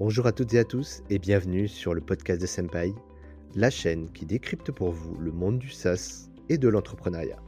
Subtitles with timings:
[0.00, 2.94] Bonjour à toutes et à tous et bienvenue sur le podcast de Senpai,
[3.54, 7.38] la chaîne qui décrypte pour vous le monde du SaaS et de l'entrepreneuriat.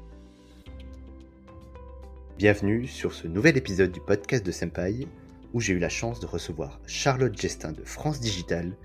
[2.36, 5.08] Bienvenue sur ce nouvel épisode du podcast de Senpai
[5.54, 8.76] où j'ai eu la chance de recevoir Charlotte Gestin de France Digital,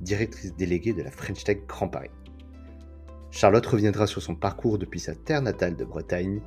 [0.00, 2.10] directrice déléguée de la French Tech Grand Paris.
[3.30, 6.40] Charlotte reviendra sur son parcours depuis sa terre natale de Bretagne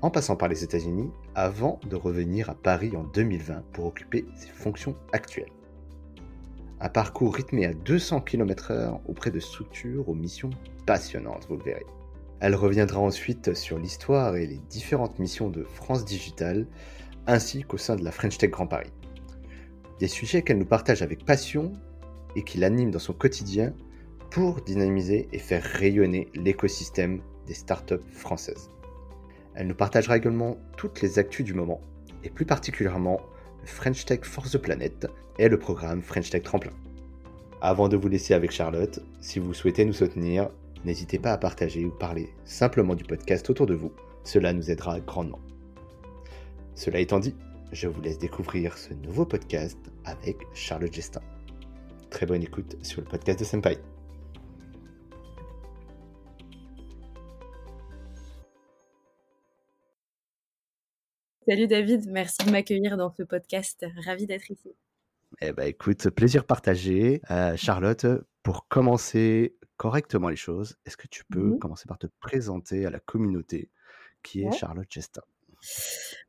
[0.00, 4.48] en passant par les États-Unis avant de revenir à Paris en 2020 pour occuper ses
[4.48, 5.52] fonctions actuelles.
[6.84, 10.50] Un parcours rythmé à 200 km/h auprès de structures aux missions
[10.84, 11.86] passionnantes, vous le verrez.
[12.40, 16.66] Elle reviendra ensuite sur l'histoire et les différentes missions de France Digital,
[17.26, 18.92] ainsi qu'au sein de la French Tech Grand Paris.
[19.98, 21.72] Des sujets qu'elle nous partage avec passion
[22.36, 23.72] et qui l'animent dans son quotidien
[24.30, 28.68] pour dynamiser et faire rayonner l'écosystème des startups françaises.
[29.54, 31.80] Elle nous partagera également toutes les actus du moment,
[32.24, 33.22] et plus particulièrement
[33.64, 35.06] French Tech Force the Planet
[35.38, 36.72] et le programme French Tech Tremplin.
[37.60, 40.50] Avant de vous laisser avec Charlotte, si vous souhaitez nous soutenir,
[40.84, 45.00] n'hésitez pas à partager ou parler simplement du podcast autour de vous, cela nous aidera
[45.00, 45.40] grandement.
[46.74, 47.34] Cela étant dit,
[47.72, 51.22] je vous laisse découvrir ce nouveau podcast avec Charlotte Gestin.
[52.10, 53.78] Très bonne écoute sur le podcast de Senpai.
[61.46, 63.84] Salut David, merci de m'accueillir dans ce podcast.
[64.06, 64.74] Ravi d'être ici.
[65.40, 67.20] Eh ben, écoute, plaisir partagé.
[67.30, 68.06] Euh, Charlotte,
[68.42, 71.58] pour commencer correctement les choses, est-ce que tu peux Mhm.
[71.58, 73.70] commencer par te présenter à la communauté
[74.22, 74.52] qui est Ouais.
[74.56, 75.22] Charlotte Gestin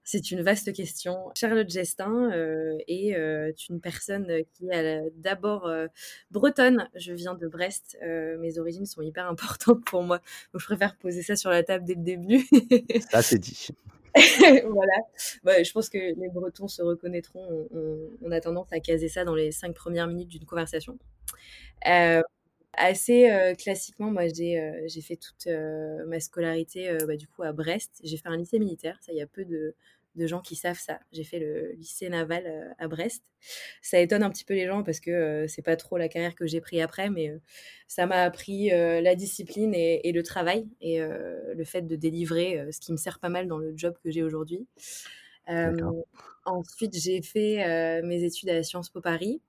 [0.03, 1.31] C'est une vaste question.
[1.35, 5.87] Charlotte Gestin euh, est euh, une personne qui est d'abord euh,
[6.31, 6.89] bretonne.
[6.95, 7.97] Je viens de Brest.
[8.01, 10.19] Mes origines sont hyper importantes pour moi.
[10.53, 12.47] Donc je préfère poser ça sur la table dès le début.
[13.11, 13.67] Ça, c'est dit.
[14.69, 14.93] voilà.
[15.43, 17.67] Bah, je pense que les Bretons se reconnaîtront.
[18.21, 20.97] On, a tendance à caser ça dans les cinq premières minutes d'une conversation.
[21.87, 22.21] Euh,
[22.73, 25.47] assez euh, classiquement, moi, j'ai euh, fait toute
[26.07, 27.99] ma scolarité bah, du coup à Brest.
[28.03, 28.97] J'ai fait un lycée militaire.
[29.01, 29.75] Ça, il y a peu de,
[30.15, 30.99] de gens qui savent ça.
[31.11, 33.23] J'ai fait le lycée naval euh, à Brest.
[33.81, 36.35] Ça étonne un petit peu les gens parce que euh, c'est pas trop la carrière
[36.35, 37.39] que j'ai pris après, mais euh,
[37.87, 42.79] ça m'a appris la discipline et, et le travail et le fait de délivrer, ce
[42.79, 44.65] qui me sert pas mal dans le job que j'ai aujourd'hui.
[45.49, 45.71] Euh,
[46.45, 49.39] ensuite, j'ai fait mes études à Sciences Po Paris.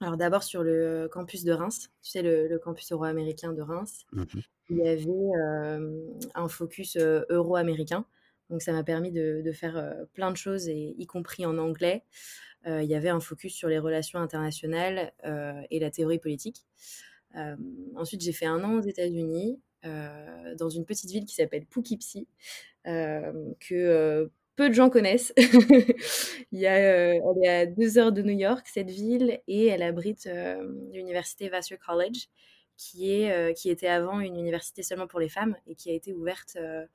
[0.00, 4.04] Alors d'abord sur le campus de Reims, tu sais, le, le campus euro-américain de Reims.
[4.12, 4.26] Mhm.
[4.70, 6.00] Il y avait euh,
[6.34, 8.04] un focus euh, euro-américain.
[8.50, 12.04] Donc ça m'a permis de, faire plein de choses, et, y compris en anglais.
[12.66, 15.12] Il y avait un focus sur les relations internationales
[15.70, 16.66] et la théorie politique.
[17.94, 22.28] Ensuite, j'ai fait un an aux États-Unis, dans une petite ville qui s'appelle Poughkeepsie,
[22.84, 25.32] que peu de gens connaissent.
[26.52, 29.82] il y a, elle est à deux heures de New York, cette ville, et elle
[29.82, 30.28] abrite
[30.92, 32.28] l'université Vassar College,
[32.78, 35.92] qui, est, euh, qui était avant une université seulement pour les femmes et qui a
[35.92, 36.86] été ouverte euh,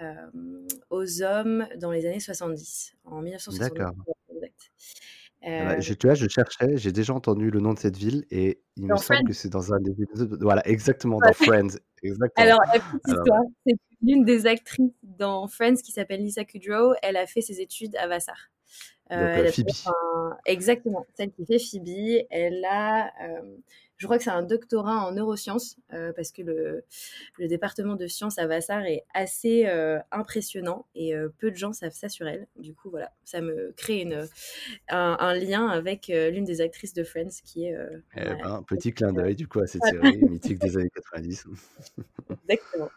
[0.00, 3.74] euh, aux hommes dans les années 70, en 1970.
[3.74, 3.94] D'accord.
[4.30, 4.72] exact.
[5.44, 8.24] Ah bah, je- tu vois, je cherchais, j'ai déjà entendu le nom de cette ville
[8.30, 10.38] et il me semble que c'est dans un des épisodes.
[10.40, 11.78] Voilà, exactement, dans Friends.
[12.04, 12.46] Exactement.
[12.46, 16.94] Alors, la petite Alors, histoire, c'est l'une des actrices dans Friends qui s'appelle Lisa Kudrow,
[17.02, 18.50] elle a fait ses études à Vassar.
[19.12, 19.68] Euh, donc, elle euh, fait Phoebe.
[19.86, 22.26] un- Exactement, celle qui fait Phoebe.
[22.30, 23.56] Elle a, euh,
[23.96, 26.84] je crois que c'est un doctorat en neurosciences, euh, parce que le,
[27.38, 31.72] le département de sciences à Vassar est assez euh, impressionnant et euh, peu de gens
[31.72, 32.46] savent ça sur elle.
[32.56, 34.26] Du coup, voilà, ça me crée une,
[34.88, 37.74] un, un lien avec euh, l'une des actrices de Friends qui est...
[37.76, 40.00] euh, Eh ben, petit clin d'œil du coup à cette Voilà.
[40.10, 41.46] série mythique des années 90.
[42.48, 42.90] Exactement.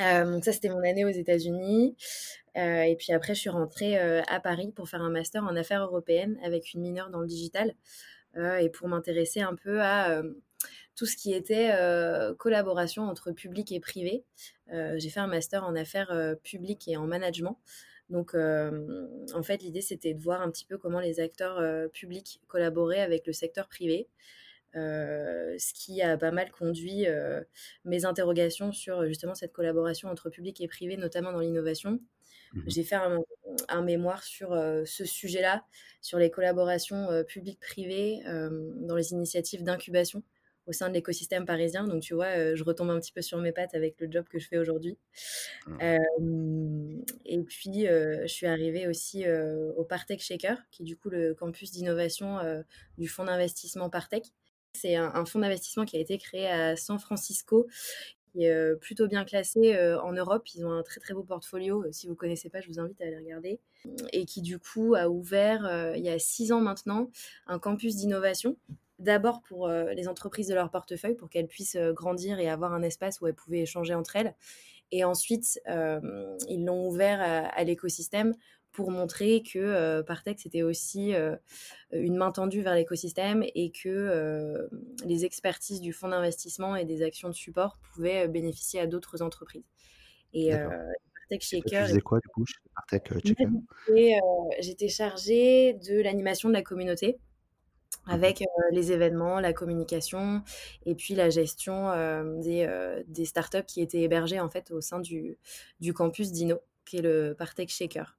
[0.00, 1.96] Euh, donc ça, c'était mon année aux États-Unis.
[2.56, 5.56] Euh, et puis après, je suis rentrée euh, à Paris pour faire un master en
[5.56, 7.74] affaires européennes avec une mineure dans le digital
[8.58, 10.20] et pour m'intéresser un peu à
[10.96, 11.70] tout ce qui était
[12.36, 14.24] collaboration entre public et privé.
[14.72, 16.12] J'ai fait un master en affaires
[16.42, 17.60] publiques et en management.
[18.10, 21.62] Donc, en fait, l'idée, c'était de voir un petit peu comment les acteurs
[21.92, 24.08] publics collaboraient avec le secteur privé.
[24.76, 27.42] Euh, ce qui a pas mal conduit euh,
[27.84, 32.00] mes interrogations sur justement cette collaboration entre public et privé, notamment dans l'innovation.
[32.54, 32.62] Mhm.
[32.66, 33.20] J'ai fait un,
[33.68, 35.64] un mémoire sur euh, ce sujet-là,
[36.00, 40.22] sur les collaborations euh, publiques-privées euh, dans les initiatives d'incubation
[40.66, 41.86] au sein de l'écosystème parisien.
[41.86, 44.24] Donc, tu vois, euh, je retombe un petit peu sur mes pattes avec le job
[44.30, 44.96] que je fais aujourd'hui.
[45.82, 45.98] Euh,
[47.26, 51.10] et puis, euh, je suis arrivée aussi euh, au Partech Shaker, qui est du coup
[51.10, 52.62] le campus d'innovation euh,
[52.98, 54.32] du fonds d'investissement Partech.
[54.74, 57.66] C'est un, fonds d'investissement qui a été créé à San Francisco
[58.32, 60.44] qui est plutôt bien classé en Europe.
[60.56, 61.84] Ils ont un très très beau portfolio.
[61.92, 63.60] Si vous ne connaissez pas, je vous invite à aller regarder.
[64.12, 67.10] Et qui du coup a ouvert il y a six ans maintenant
[67.46, 68.56] un campus d'innovation.
[68.98, 73.20] D'abord pour les entreprises de leur portefeuille, pour qu'elles puissent grandir et avoir un espace
[73.20, 74.34] où elles pouvaient échanger entre elles.
[74.90, 75.60] Et ensuite,
[76.48, 78.34] ils l'ont ouvert à l'écosystème
[78.74, 81.36] pour montrer que euh, Partex c'était aussi euh,
[81.92, 84.68] une main tendue vers l'écosystème et que euh,
[85.06, 89.64] les expertises du fonds d'investissement et des actions de support pouvaient bénéficier à d'autres entreprises.
[90.34, 91.84] Et Partech Shaker.
[91.84, 93.48] Tu faisais quoi du coup chez Partech Shaker?
[94.58, 97.18] J'étais chargée de l'animation de la communauté mmh
[98.06, 98.42] avec
[98.72, 100.42] les événements, la communication
[100.84, 101.90] et puis la gestion
[102.40, 102.68] des,
[103.06, 105.38] des, startups qui étaient hébergées en fait au sein du,
[105.80, 108.18] du campus Dino, qui est le Partech Shaker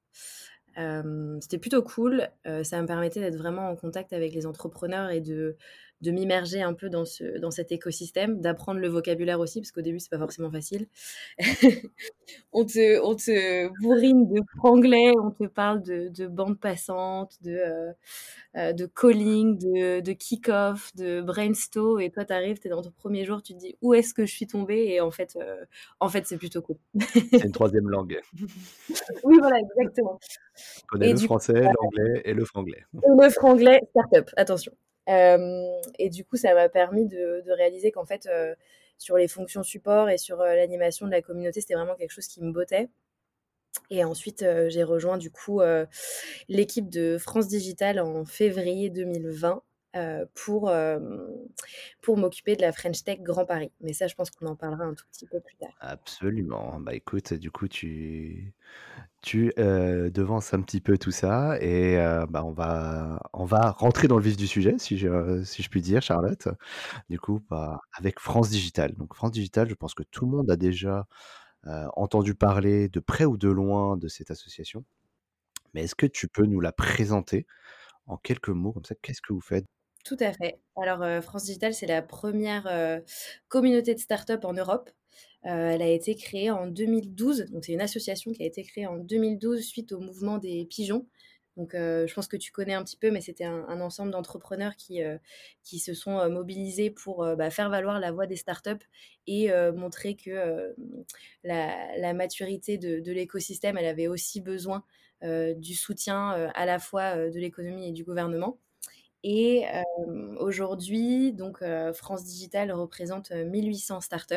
[1.41, 2.27] c'était plutôt cool.
[2.63, 5.55] ça me permettait d'être vraiment en contact avec les entrepreneurs et de,
[6.01, 9.81] de m'immerger un peu dans, ce, dans cet écosystème, d'apprendre le vocabulaire aussi, parce qu'au
[9.81, 10.87] début, c'est pas forcément facile.
[12.51, 17.93] on, te, on te bourrine de franglais, on te parle de, de bande passante, de,
[18.55, 22.91] de calling, de, de kick-off, de brainstorm, et toi, tu arrives, tu es dans ton
[22.91, 25.37] premier jour, tu te dis où est-ce que je suis tombée, et en fait,
[25.99, 26.77] en fait c'est plutôt cool.
[27.31, 28.19] c'est une troisième langue.
[29.23, 30.19] oui, voilà, exactement.
[30.83, 32.85] On connaît le français, l'anglais et le franglais.
[32.93, 34.73] Et le franglais, start-up, attention
[35.07, 38.29] et du coup, ça m'a permis de, réaliser qu'en fait,
[38.97, 42.43] sur les fonctions support et sur l'animation de la communauté, c'était vraiment quelque chose qui
[42.43, 42.89] me bottait.
[43.89, 45.61] Et ensuite, j'ai rejoint du coup
[46.47, 49.61] l'équipe de France Digital en février 2020
[50.33, 50.73] pour,
[52.01, 53.71] pour m'occuper de la French Tech Grand Paris.
[53.81, 55.75] Mais ça, je pense qu'on en parlera un tout petit peu plus tard.
[55.81, 56.79] Absolument.
[56.79, 58.53] Bah écoute, du coup, tu,
[59.25, 61.97] tu euh, devances un petit peu tout ça et
[62.29, 65.69] bah, on, va, on va rentrer dans le vif du sujet, si je, si je
[65.69, 66.47] puis dire, Charlotte.
[67.09, 68.93] Du coup, bah, avec France Digital.
[68.93, 71.07] Donc, France Digital, je pense que tout le monde a déjà
[71.95, 74.85] entendu parler de près ou de loin de cette association.
[75.73, 77.47] Mais est-ce que tu peux nous la présenter
[78.05, 78.93] en quelques mots comme ça?
[79.01, 79.65] Qu'est-ce que vous faites?
[80.05, 80.59] Tout à fait.
[80.79, 83.01] Alors, France Digital, c'est la première
[83.47, 84.91] communauté de start-up en Europe.
[85.45, 87.51] Elle a été créée en 2012.
[87.51, 91.07] Donc, c'est une association qui a été créée en 2012 suite au mouvement des pigeons.
[91.57, 94.99] Donc, je pense que tu connais un petit peu, mais c'était un, ensemble d'entrepreneurs qui,
[95.63, 98.85] qui se sont mobilisés pour bah, faire valoir la voix des startups
[99.25, 100.75] et montrer que
[101.45, 104.83] la, maturité de, de l'écosystème, elle avait aussi besoin
[105.23, 108.59] du soutien à la fois de l'économie et du gouvernement.
[109.27, 109.63] Et
[110.37, 111.63] aujourd'hui, donc
[111.95, 114.35] France Digital représente 1800 startups.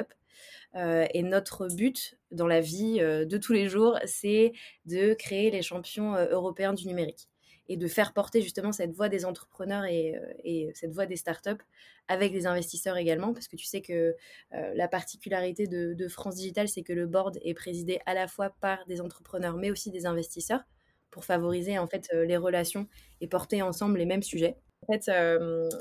[0.75, 4.53] et notre but dans la vie de tous les jours, c'est
[4.87, 7.29] de créer les champions européens du numérique
[7.69, 11.63] et de faire porter justement cette voix des entrepreneurs et, cette voix des startups
[12.09, 14.17] avec les investisseurs également, parce que tu sais que
[14.51, 18.55] la particularité de, de, France Digital, c'est que le board est présidé à la fois
[18.63, 20.63] par des entrepreneurs, mais aussi des investisseurs,
[21.11, 22.89] pour favoriser en fait les relations
[23.21, 24.57] et porter ensemble les mêmes sujets.
[24.91, 25.11] Fait,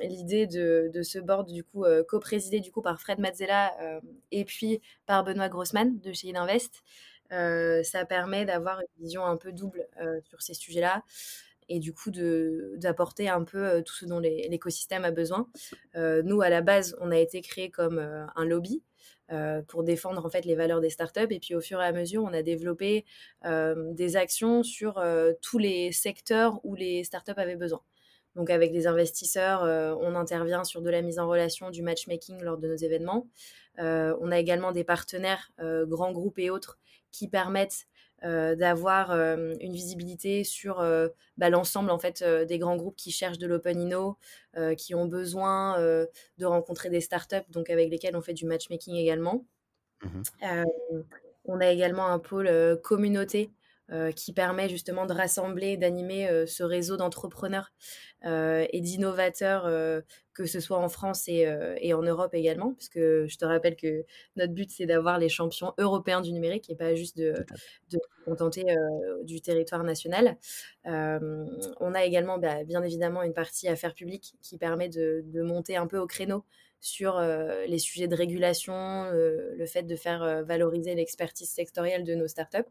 [0.01, 3.73] l'idée de, ce board, du coup, co-présidé du coup par Fred Mazzella
[4.31, 6.83] et puis par Benoît Grossman de chez Ininvest,
[7.29, 9.87] ça permet d'avoir une vision un peu double
[10.25, 11.03] sur ces sujets-là
[11.69, 15.47] et du coup d'apporter un peu tout ce dont l'écosystème a besoin.
[15.95, 18.83] nous, à la base, on a été créé comme un lobby.
[19.67, 22.23] pour défendre en fait les valeurs des startups et puis au fur et à mesure
[22.23, 23.05] on a développé
[23.45, 25.01] des actions sur
[25.41, 27.81] tous les secteurs où les startups avaient besoin.
[28.37, 32.41] Donc avec des investisseurs, euh, on intervient sur de la mise en relation, du matchmaking
[32.43, 33.27] lors de nos événements.
[33.79, 36.77] Euh, on a également des partenaires, euh, grands groupes et autres,
[37.11, 37.87] qui permettent
[38.23, 40.77] d'avoir une visibilité sur
[41.37, 44.17] bah, l'ensemble en fait des grands groupes qui cherchent de l'open inno,
[44.75, 49.45] qui ont besoin de rencontrer des startups, donc avec lesquels on fait du matchmaking également.
[50.01, 50.63] Mmh
[51.49, 52.49] on a également un pôle
[52.83, 53.51] communauté
[53.93, 57.71] euh, qui permet justement de rassembler, d'animer euh, ce réseau d'entrepreneurs
[58.25, 59.63] euh, et d'innovateurs,
[60.33, 61.47] que ce soit en France et,
[61.79, 64.03] et, en Europe également, parce que je te rappelle que
[64.35, 67.33] notre but, c'est d'avoir les champions européens du numérique et pas juste de,
[67.91, 68.65] de contenter
[69.23, 70.37] du territoire national.
[70.83, 75.77] on a également, bah, bien évidemment, une partie affaires publiques qui permet de, de monter
[75.77, 76.43] un peu au créneau
[76.81, 82.69] sur les sujets de régulation, le fait de faire valoriser l'expertise sectorielle de nos startups.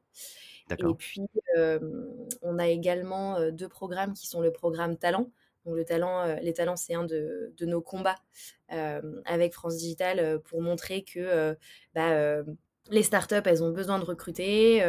[0.70, 1.22] Et puis,
[2.42, 5.30] on a également deux programmes qui sont le programme Talent.
[5.64, 8.18] Donc, le talent, les talents, c'est un de, nos combats
[8.68, 11.56] avec France Digital pour montrer que
[11.94, 12.42] bah,
[12.90, 14.80] les startups, elles ont besoin de recruter,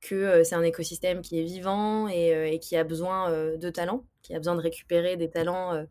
[0.00, 4.38] que c'est un écosystème qui est vivant et, qui a besoin de talents, qui a
[4.38, 5.86] besoin de récupérer des talents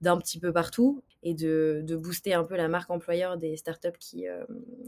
[0.00, 4.26] d'un petit peu partout et de, booster un peu la marque employeur des startups qui,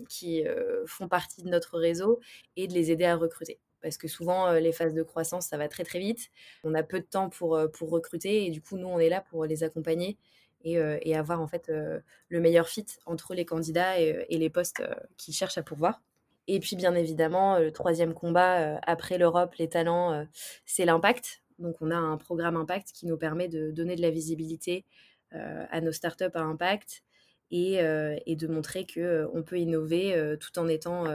[0.08, 0.44] qui
[0.86, 2.20] font partie de notre réseau
[2.56, 3.58] et de les aider à recruter.
[3.84, 6.30] Parce que souvent, les phases de croissance, ça va très très vite.
[6.64, 9.20] On a peu de temps pour, pour recruter et du coup, nous, on est là
[9.20, 10.16] pour les accompagner
[10.64, 11.70] et, avoir en fait
[12.28, 14.82] le meilleur fit entre les candidats et, les postes
[15.18, 16.00] qu'ils cherchent à pourvoir.
[16.48, 20.26] Et puis bien évidemment, le troisième combat après l'Europe, les talents,
[20.64, 21.42] c'est l'impact.
[21.58, 24.86] Donc on a un programme impact qui nous permet de donner de la visibilité
[25.30, 27.02] à nos startups à impact
[27.50, 27.80] et,
[28.26, 31.06] et de montrer que on peut innover tout en étant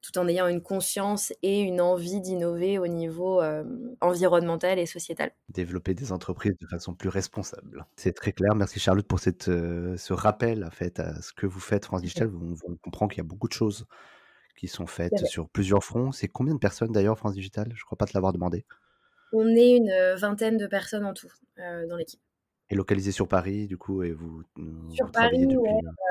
[0.00, 3.42] tout en ayant une conscience et une envie d'innover au niveau
[4.00, 5.32] environnemental et sociétal.
[5.50, 7.84] Développer des entreprises de façon plus responsable.
[7.96, 8.54] C'est très clair.
[8.54, 12.30] Merci Charlotte pour cette, ce rappel en fait, à ce que vous faites France Digital.
[12.34, 13.86] On, on comprend qu'il y a beaucoup de choses
[14.56, 16.12] qui sont faites sur plusieurs fronts.
[16.12, 17.66] C'est combien de personnes d'ailleurs France Digital?
[17.74, 18.64] Je ne crois pas te l'avoir demandé.
[19.32, 22.20] On est une vingtaine de personnes en tout dans l'équipe.
[22.70, 24.42] Et localisé sur Paris, du coup, et vous,
[24.90, 25.70] sur Paris, depuis...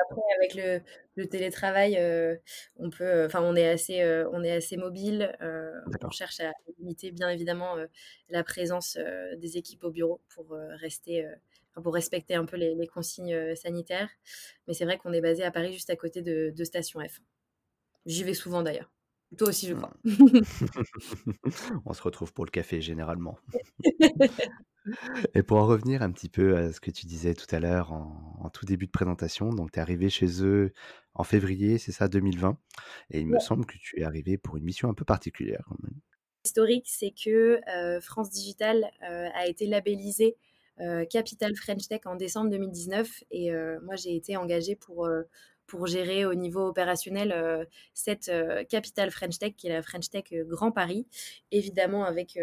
[0.10, 0.82] Après avec le,
[1.16, 2.36] le télétravail, euh,
[2.78, 5.36] on peut, enfin, on est assez, euh, on est assez mobile.
[5.42, 7.76] on cherche à limiter, bien évidemment,
[8.30, 8.98] la présence
[9.38, 11.28] des équipes au bureau pour rester,
[11.76, 14.10] pour respecter un peu les, consignes sanitaires.
[14.68, 17.22] Mais c'est vrai qu'on est basé à Paris, juste à côté de, de Station F.
[18.08, 18.90] J'y vais souvent d'ailleurs.
[19.38, 19.94] Toi aussi, je crois.
[20.06, 20.40] Mmh.
[21.86, 23.38] on se retrouve pour le café généralement.
[25.34, 27.92] Et pour en revenir un petit peu à ce que tu disais tout à l'heure
[27.92, 30.74] en, tout début de présentation, donc tu es arrivé chez eux
[31.14, 32.58] en février, c'est ça, 2020.
[33.12, 35.78] Et il me semble que tu es arrivé pour une mission un peu particulière quand
[35.84, 36.00] même.
[36.46, 37.60] Historique, c'est que
[38.02, 40.38] France Digital a été labellisé
[41.10, 43.24] Capital French Tech en décembre 2019.
[43.32, 43.52] Et
[43.84, 45.08] moi, j'ai été engagée pour
[45.68, 50.10] pour gérer au niveau opérationnel euh, cette euh, capitale French Tech qui est la French
[50.10, 51.06] Tech euh, Grand Paris,
[51.52, 52.40] évidemment avec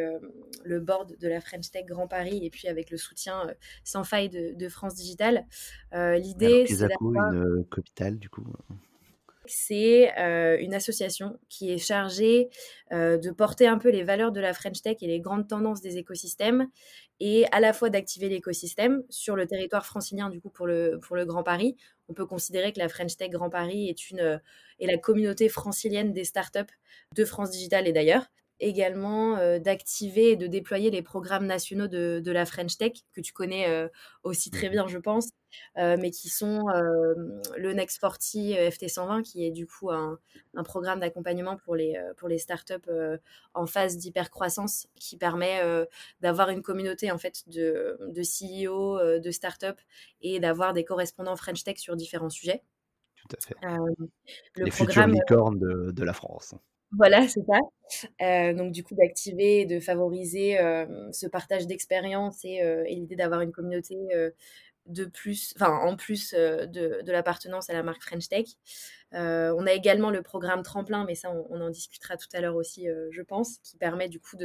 [0.64, 3.50] le board de la French Tech Grand Paris et puis avec le soutien
[3.82, 5.46] sans faille de, France Digital.
[5.92, 8.44] L'idée, c'est d'avoir une capitale du coup.
[9.46, 10.10] C'est
[10.60, 12.48] une association qui est chargée
[12.90, 15.98] de porter un peu les valeurs de la French Tech et les grandes tendances des
[15.98, 16.68] écosystèmes
[17.20, 21.16] et à la fois d'activer l'écosystème sur le territoire francilien du coup pour le, pour
[21.24, 21.76] Grand Paris.
[22.08, 24.40] On peut considérer que la French Tech Grand Paris est, une,
[24.80, 26.60] est la communauté francilienne des startups
[27.14, 28.26] de France Digital et d'ailleurs
[28.64, 33.20] également euh, d'activer et de déployer les programmes nationaux de, de, la French Tech, que
[33.20, 33.88] tu connais euh,
[34.22, 35.28] aussi très mmh bien, je pense,
[35.76, 36.64] euh, mais qui sont
[37.56, 40.18] le Next 40 FT120, qui est du coup un,
[40.54, 42.90] un programme d'accompagnement pour les, pour les startups
[43.52, 45.60] en phase d'hypercroissance, qui permet
[46.20, 49.82] d'avoir une communauté en fait de, de CEO, de startups
[50.22, 52.62] et d'avoir des correspondants French Tech sur différents sujets.
[53.16, 53.78] Tout à fait.
[54.56, 56.54] le les futures licornes de, de la France.
[56.96, 57.58] Voilà, c'est ça.
[58.22, 63.16] Euh, donc du coup d'activer, de favoriser euh, ce partage d'expérience et, euh, et l'idée
[63.16, 63.96] d'avoir une communauté
[64.86, 68.46] de plus, enfin en plus de, l'appartenance à la marque French Tech.
[69.12, 72.86] on a également le programme Tremplin, mais ça on, en discutera tout à l'heure aussi,
[73.10, 74.36] je pense, qui permet du coup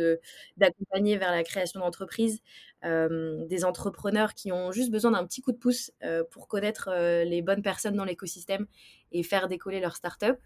[0.55, 2.41] d'accompagner vers la création d'entreprises
[2.83, 5.91] des entrepreneurs qui ont juste besoin d'un petit coup de pouce
[6.31, 6.89] pour connaître
[7.25, 8.65] les bonnes personnes dans l'écosystème
[9.11, 10.39] et faire décoller leur start-up.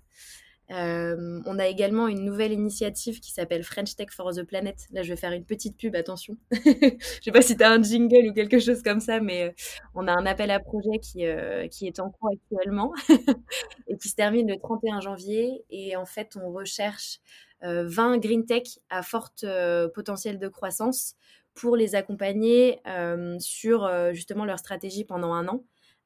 [0.72, 4.76] Euh, on a également une nouvelle initiative qui s'appelle French Tech for the Planet.
[4.92, 6.38] Là, je vais faire une petite pub, attention.
[6.52, 9.52] je sais pas si tu as un jingle ou quelque chose comme ça, mais euh,
[9.94, 12.94] on a un appel à projet qui, euh, est en cours actuellement
[13.88, 15.66] et qui se termine le 31 janvier.
[15.70, 17.20] Et en fait, on recherche
[17.62, 19.46] 20 green tech à forte
[19.96, 21.16] potentiel de croissance
[21.54, 22.82] pour les accompagner
[23.40, 25.64] sur justement leur stratégie pendant un an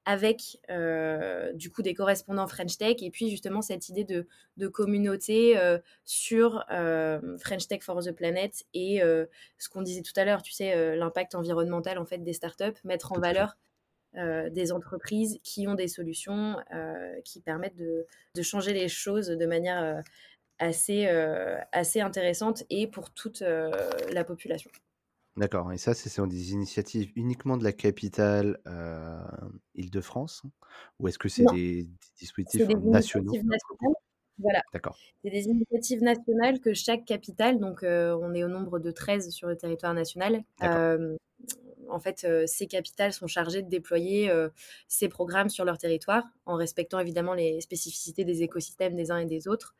[0.07, 4.67] avec euh, du coup des correspondants French Tech et puis justement cette idée de, de
[4.69, 10.23] communauté euh, sur euh, French Tech for the Planet et ce qu'on disait tout à
[10.23, 13.57] l'heure, tu sais, l'impact environnemental en fait des startups, mettre en valeur
[14.13, 16.55] des entreprises qui ont des solutions
[17.25, 20.01] qui permettent de, de, changer les choses de manière
[20.57, 21.05] assez,
[21.73, 24.71] assez intéressante et pour toute la population.
[25.37, 28.59] D'accord, et ça, c'est sont des initiatives uniquement de la capitale
[29.75, 30.41] Île-de-France?
[30.99, 33.33] Ou est-ce que c'est des, dispositifs nationaux
[34.39, 34.63] Voilà.
[34.73, 34.97] D'accord.
[35.23, 39.29] C'est des initiatives nationales que chaque capitale, donc euh, on est au nombre de 13
[39.29, 41.15] sur le territoire national, euh,
[41.89, 44.29] en fait, ces capitales sont chargées de déployer
[44.89, 49.25] ces programmes sur leur territoire en respectant évidemment les spécificités des écosystèmes des uns et
[49.25, 49.73] des autres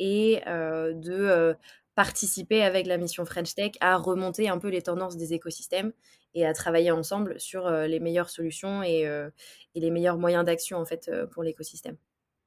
[0.00, 1.54] et de
[1.94, 5.92] participer avec la mission French Tech à remonter un peu les tendances des écosystèmes
[6.34, 9.28] et à travailler ensemble sur euh, les meilleures solutions et, euh,
[9.74, 11.96] et, les meilleurs moyens d'action en fait euh, pour l'écosystème.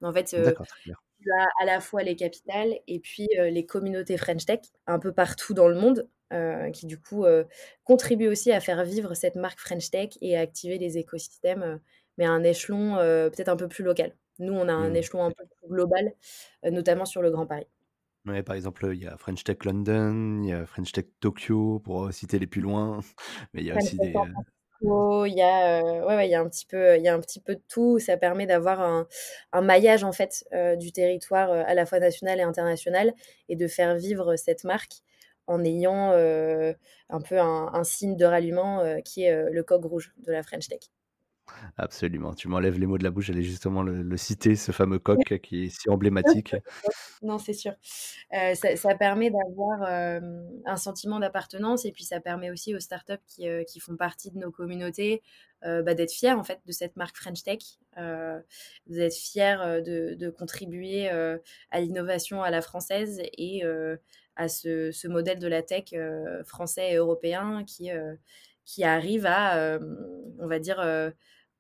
[0.02, 4.60] En fait, tu as à la fois les capitales et puis les communautés French Tech
[4.86, 6.08] un peu partout dans le monde.
[6.74, 7.25] qui du coup
[7.84, 11.80] contribuent aussi à faire vivre cette marque French Tech et à activer les écosystèmes,
[12.18, 14.14] mais à un échelon peut-être un peu plus local.
[14.38, 14.96] Nous, on a un mmh.
[14.98, 16.14] échelon un peu plus global,
[16.64, 17.68] notamment sur le Grand Paris.
[18.25, 21.79] Ouais, par exemple, il y a French Tech London, il y a French Tech Tokyo,
[21.79, 23.01] pour citer les plus loin,
[23.53, 24.13] mais il y a aussi des,
[24.82, 27.13] il y a, euh, ouais, ouais, il y a un petit peu, il y a
[27.13, 28.00] un petit peu de tout.
[28.00, 29.08] Ça permet d'avoir un,
[29.51, 33.13] un maillage en fait euh, du territoire euh, à la fois national et international
[33.50, 35.01] et de faire vivre cette marque
[35.48, 40.32] en ayant un peu un, un, signe de ralliement qui est le coq rouge de
[40.32, 40.79] la French Tech.
[41.78, 45.40] Absolument, tu m'enlèves les mots de la bouche, j'allais justement le, citer, ce fameux coq
[45.42, 46.56] qui est si emblématique.
[47.22, 47.74] Non, c'est sûr.
[48.34, 49.82] Euh, ça, permet d'avoir
[50.66, 54.38] un sentiment d'appartenance et puis ça permet aussi aux startups qui, qui font partie de
[54.38, 55.22] nos communautés
[55.62, 57.60] bah, d'être fiers en fait de cette marque French Tech,
[58.88, 63.64] d'être fiers de, de, contribuer à l'innovation à la française et
[64.36, 65.94] à ce, ce, modèle de la tech
[66.46, 67.90] français et européen qui,
[68.66, 69.80] qui arrive à,
[70.40, 70.80] on va dire,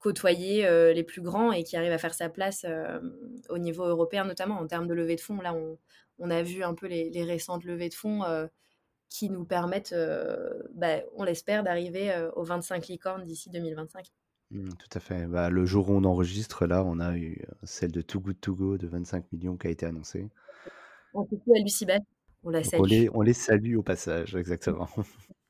[0.05, 2.99] côtoyer euh, les plus grands et qui arrive à faire sa place euh,
[3.49, 5.41] au niveau européen, notamment en termes de levée de fonds.
[5.41, 5.55] Là,
[6.19, 8.45] on, a vu un peu les, récentes levées de fonds euh,
[9.09, 9.95] qui nous permettent,
[10.75, 14.05] bah, on l'espère, d'arriver aux 25 licornes d'ici 2025.
[14.51, 15.25] Mmh, tout à fait.
[15.25, 18.55] Bah, le jour où on enregistre, là, on a eu celle de Too Good To
[18.55, 20.29] Go de 25 millions qui a été annoncée.
[21.15, 21.87] On à Lucie
[22.43, 22.79] On la salue.
[22.79, 24.89] On les, on les salue au passage, exactement.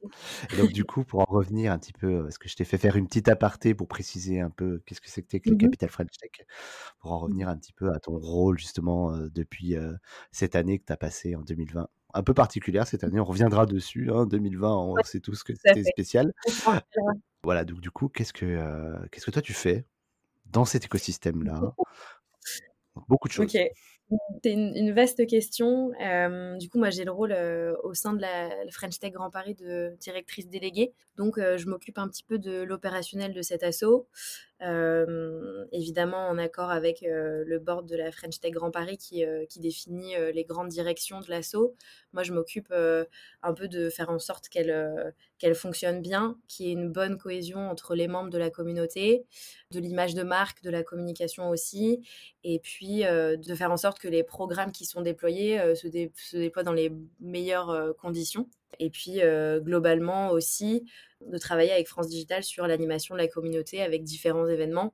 [0.57, 2.95] Donc, du coup, pour en revenir un petit peu, parce que je t'ai fait faire
[2.95, 6.17] une petite aparté pour préciser un peu qu'est-ce que c'était que le mmh Capital French
[6.19, 6.45] Tech,
[6.99, 9.75] pour en mmh revenir un petit peu à ton rôle, justement, depuis
[10.31, 11.87] cette année que tu as passée en 2020.
[12.13, 14.09] Un peu particulière cette année, on reviendra dessus.
[14.11, 16.33] Hein, 2020, on sait tous que c'était spécial.
[17.43, 19.85] Voilà, donc du coup, qu'est-ce que, qu'est-ce que toi tu fais
[20.45, 21.61] dans cet écosystème-là?
[23.09, 23.53] Beaucoup de choses.
[24.43, 25.91] C'est une, vaste question.
[25.99, 29.31] Euh, du coup, moi, j'ai le rôle euh, au sein de la, French Tech Grand
[29.31, 30.93] Paris de directrice déléguée.
[31.17, 34.07] Donc, euh, je m'occupe un petit peu de l'opérationnel de cet assaut.
[35.71, 39.25] évidemment, en accord avec le board de la French Tech Grand Paris qui,
[39.59, 41.75] définit les grandes directions de l'assaut.
[42.13, 46.73] Moi, je m'occupe un peu de faire en sorte qu'elle fonctionne bien, qu'il y ait
[46.73, 49.25] une bonne cohésion entre les membres de la communauté,
[49.71, 52.01] de l'image de marque, de la communication aussi,
[52.47, 56.63] et puis de faire en sorte que les programmes qui sont déployés se, se, déploient
[56.63, 58.47] dans les meilleures conditions.
[58.77, 59.19] Et puis
[59.61, 60.85] globalement aussi
[61.25, 64.93] de travailler avec France Digital sur l'animation de la communauté avec différents événements.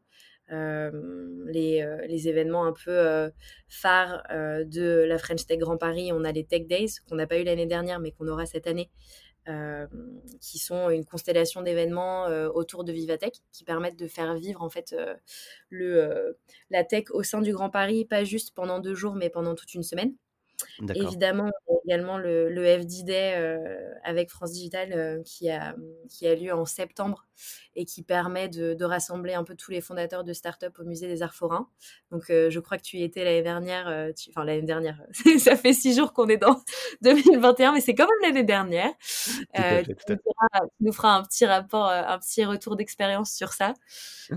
[0.50, 3.30] les, événements un peu
[3.68, 7.38] phares de la French Tech Grand Paris, on a les Tech Days qu'on n'a pas
[7.38, 8.90] eu l'année dernière mais qu'on aura cette année,
[10.40, 14.96] qui sont une constellation d'événements autour de Vivatech qui permettent de faire vivre en fait
[15.70, 16.38] le,
[16.70, 19.74] la tech au sein du Grand Paris, pas juste pendant deux jours mais pendant toute
[19.74, 20.14] une semaine.
[20.96, 21.50] Évidemment,
[21.86, 25.76] également le, le FD Day euh, avec France Digital euh, qui, a,
[26.10, 27.28] qui a lieu en septembre
[27.76, 31.08] et qui permet de, de, rassembler un peu tous les fondateurs de start-up au musée
[31.08, 31.68] des Arts Forains.
[32.12, 33.88] Donc, euh, je crois que tu y étais l'année dernière.
[34.30, 35.02] enfin, l'année dernière,
[35.40, 36.62] ça fait six jours qu'on est dans
[37.02, 38.92] 2021, mais c'est quand même l'année dernière.
[39.56, 40.16] tu,
[40.80, 43.74] nous feras un petit rapport, un petit retour d'expérience sur ça.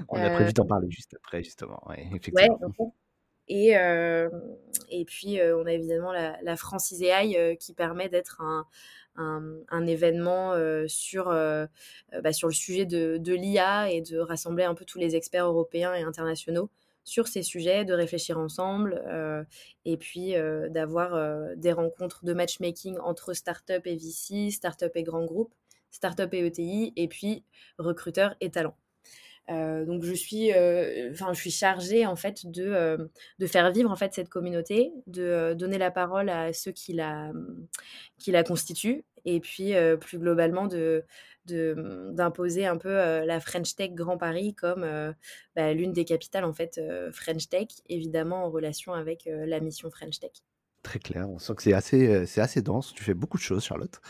[0.09, 1.83] On a prévu d'en parler juste après, justement.
[1.89, 2.95] Ouais, effectivement.
[3.48, 4.28] Et, euh,
[4.90, 8.66] et puis, euh, on a évidemment la, la AI euh, qui permet d'être un,
[9.87, 10.54] événement
[10.88, 15.14] sur, bah, sur le sujet de, de l'IA et de rassembler un peu tous les
[15.14, 16.68] experts européens et internationaux
[17.04, 19.00] sur ces sujets, de réfléchir ensemble
[19.85, 20.35] et puis
[20.70, 25.54] d'avoir des rencontres de matchmaking entre start-up et VC, start-up et grands groupes,
[25.92, 27.44] start-up et ETI, et puis
[27.78, 28.76] recruteurs et talents.
[29.50, 32.96] Euh, donc je suis, euh, enfin je suis chargée en fait de, euh,
[33.38, 37.30] de faire vivre en fait cette communauté, de donner la parole à ceux qui la,
[38.18, 41.04] qui la constituent, et puis plus globalement de
[41.46, 44.87] d'imposer un peu la French Tech Grand Paris comme
[45.54, 46.80] bah, l'une des capitales en fait
[47.12, 50.30] French Tech, évidemment en relation avec la mission French Tech.
[50.83, 52.94] Très clair, on sent que c'est assez, c'est assez dense.
[52.94, 54.00] Tu fais beaucoup de choses, Charlotte.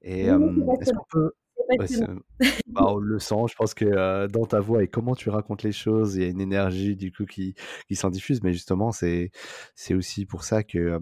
[0.00, 1.32] Et est-ce qu'on peut,
[2.66, 5.72] bah, on le sent, je pense que dans ta voix et comment tu racontes les
[5.72, 7.54] choses, il y a une énergie du coup qui,
[7.88, 9.30] qui s'en diffuse, mais justement, c'est,
[9.74, 11.00] c'est aussi pour ça que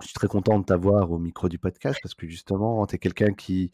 [0.00, 2.98] je suis très content de t'avoir au micro du podcast parce que justement, tu es
[2.98, 3.70] quelqu'un qui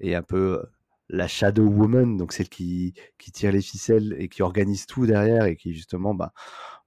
[0.00, 0.62] est un peu
[1.08, 5.44] la shadow woman, donc celle qui, qui tire les ficelles et qui organise tout derrière
[5.44, 6.32] et qui justement, bah,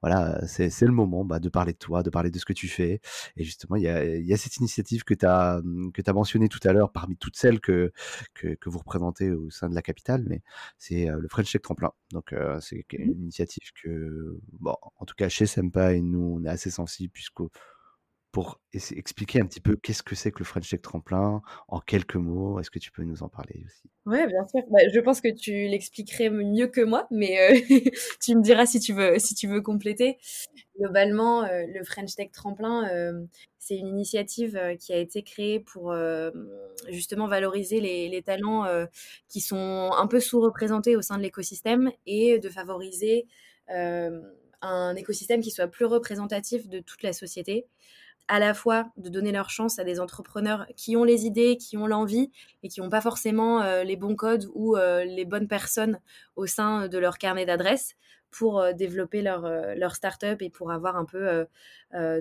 [0.03, 2.67] voilà, c'est le moment bah, de parler de toi, de parler de ce que tu
[2.67, 2.99] fais.
[3.37, 5.61] Et justement, il y a, y a, cette initiative que tu as,
[6.13, 7.91] mentionnée tout à l'heure parmi toutes celles que,
[8.33, 10.41] que, que, vous représentez au sein de la capitale, mais
[10.77, 11.91] c'est le French Tech Tremplin.
[12.11, 16.45] Donc, c'est mmh une initiative que, bon, en tout cas, chez Sempa et nous, on
[16.45, 17.41] est assez sensibles puisque
[18.33, 22.15] pour expliquer un petit peu qu'est-ce que c'est que le French Tech Tremplin en quelques
[22.15, 22.59] mots.
[22.59, 23.83] Est-ce que tu peux nous en parler aussi?
[24.07, 24.63] Ouais, bien sûr.
[24.71, 27.59] Bah, je pense que tu l'expliquerais mieux que moi, mais euh,
[28.23, 30.17] tu me diras si tu veux, compléter.
[30.79, 33.23] Globalement, euh, le French Tech Tremplin, euh,
[33.59, 35.95] c'est une initiative qui a été créée pour
[36.89, 38.65] justement valoriser les talents
[39.29, 43.25] qui sont un peu sous-représentés au sein de l'écosystème et de favoriser
[43.69, 47.67] un écosystème qui soit plus représentatif de toute la société
[48.27, 51.77] à la fois de donner leur chance à des entrepreneurs qui ont les idées, qui
[51.77, 52.31] ont l'envie
[52.63, 55.99] et qui n'ont pas forcément euh, les bons codes ou euh, les bonnes personnes
[56.35, 57.95] au sein de leur carnet d'adresses
[58.31, 61.45] pour euh, développer leur, leur start-up et pour avoir un peu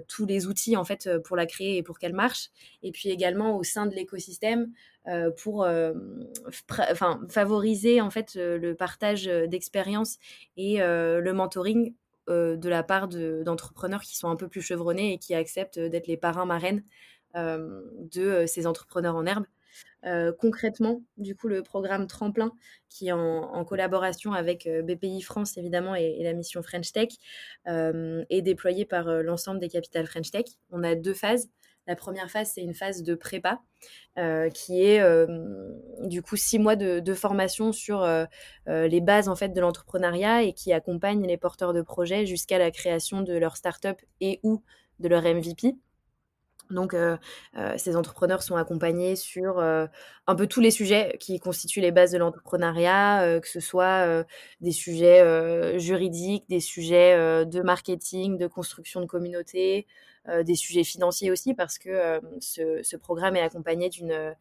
[0.07, 2.51] tous les outils en fait pour la créer et pour qu'elle marche.
[2.83, 4.71] Et puis également au sein de l'écosystème
[5.39, 5.67] pour
[7.31, 10.19] favoriser en fait le partage d'expériences
[10.59, 11.95] et le mentoring
[12.29, 16.07] euh, de la part d'entrepreneurs qui sont un peu plus chevronnés et qui acceptent d'être
[16.07, 16.85] les parrains marraines
[17.35, 17.83] euh,
[18.13, 19.47] de euh, ces entrepreneurs en herbe.
[20.39, 22.53] concrètement, du coup, le programme Tremplin,
[22.89, 27.09] qui est en, collaboration avec BPI France, évidemment, et, la mission French Tech,
[27.67, 30.47] est déployé par l'ensemble des capitales French Tech.
[30.71, 31.49] On a deux phases.
[31.87, 33.61] La première phase, c'est une phase de prépa,
[34.17, 35.27] euh, qui est euh,
[36.03, 38.25] du coup six mois de, formation sur euh,
[38.67, 42.71] les bases en fait de l'entrepreneuriat et qui accompagne les porteurs de projets jusqu'à la
[42.71, 44.63] création de leur start-up et ou
[45.01, 45.75] de leur MVP.
[46.71, 46.97] Donc,
[47.77, 52.19] ces entrepreneurs sont accompagnés sur un peu tous les sujets qui constituent les bases de
[52.19, 54.25] l'entrepreneuriat, que ce soit
[54.63, 59.87] des sujets juridiques, des sujets de marketing, de construction de communauté,
[60.45, 64.35] des sujets financiers aussi, parce que euh, ce, programme est accompagné d'une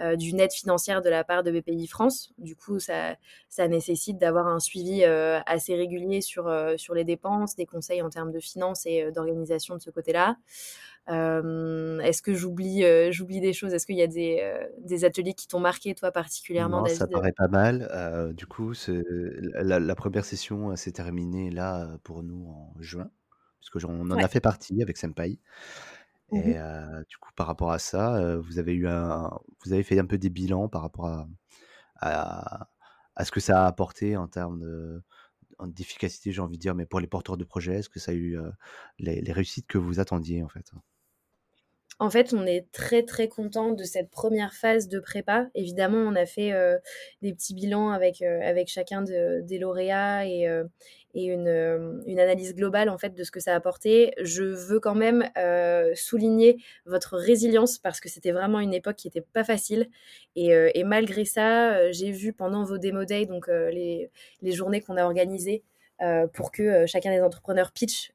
[0.00, 2.32] euh, d'une aide financière de la part de BPI France.
[2.38, 3.16] Du coup, ça,
[3.48, 8.32] ça nécessite d'avoir un suivi assez régulier sur, sur les dépenses, des conseils en termes
[8.32, 10.36] de finances et d'organisation de ce côté-là.
[11.08, 13.74] Est-ce que j'oublie j'oublie des choses?
[13.74, 17.34] Est-ce qu'il y a des, des, ateliers qui t'ont marqué, toi, particulièrement, non, Ça paraît
[17.36, 18.32] pas mal.
[18.34, 23.10] du coup, la, la, première session s'est terminée là pour nous en juin
[23.60, 25.38] parce qu'on en a fait partie avec Senpai.
[26.32, 26.54] Mmh et
[27.08, 29.30] du coup, par rapport à ça, vous avez eu un,
[29.64, 32.68] vous avez fait un peu des bilans par rapport à,
[33.16, 35.02] à, ce que ça a apporté en termes de,
[35.66, 38.14] d'efficacité, j'ai envie de dire, mais pour les porteurs de projets, est-ce que ça a
[38.14, 38.38] eu
[39.00, 40.72] les, les, réussites que vous attendiez en fait?
[42.00, 45.48] En fait, on est très très content de cette première phase de prépa.
[45.54, 46.52] Évidemment, on a fait
[47.22, 50.48] des petits bilans avec, avec chacun des lauréats et,
[51.14, 54.12] et une, analyse globale en fait de ce que ça a apporté.
[54.20, 59.08] Je veux quand même euh, souligner votre résilience parce que c'était vraiment une époque qui
[59.08, 59.88] n'était pas facile
[60.36, 64.10] et, euh, malgré ça, euh, j'ai vu pendant vos démo days, donc les,
[64.42, 65.62] les, journées qu'on a organisées
[66.32, 68.12] pour que chacun des entrepreneurs pitch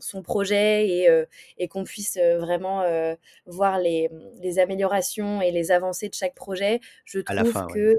[0.00, 1.24] son projet et,
[1.58, 2.84] et qu'on puisse vraiment
[3.46, 6.80] voir les, les, améliorations et les avancées de chaque projet.
[7.04, 7.96] Je trouve que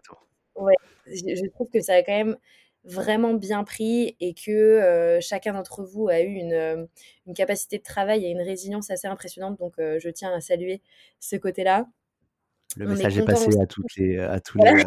[0.56, 0.76] ouais,
[1.08, 2.38] je trouve que ça a quand même
[2.86, 6.86] vraiment bien pris et que euh, chacun d'entre vous a eu une, euh,
[7.26, 9.58] une, capacité de travail et une résilience assez impressionnante.
[9.60, 10.82] Donc, euh, je tiens à saluer
[11.20, 11.88] ce côté-là.
[12.78, 14.84] Le message est, passé à, toutes les, à tous les,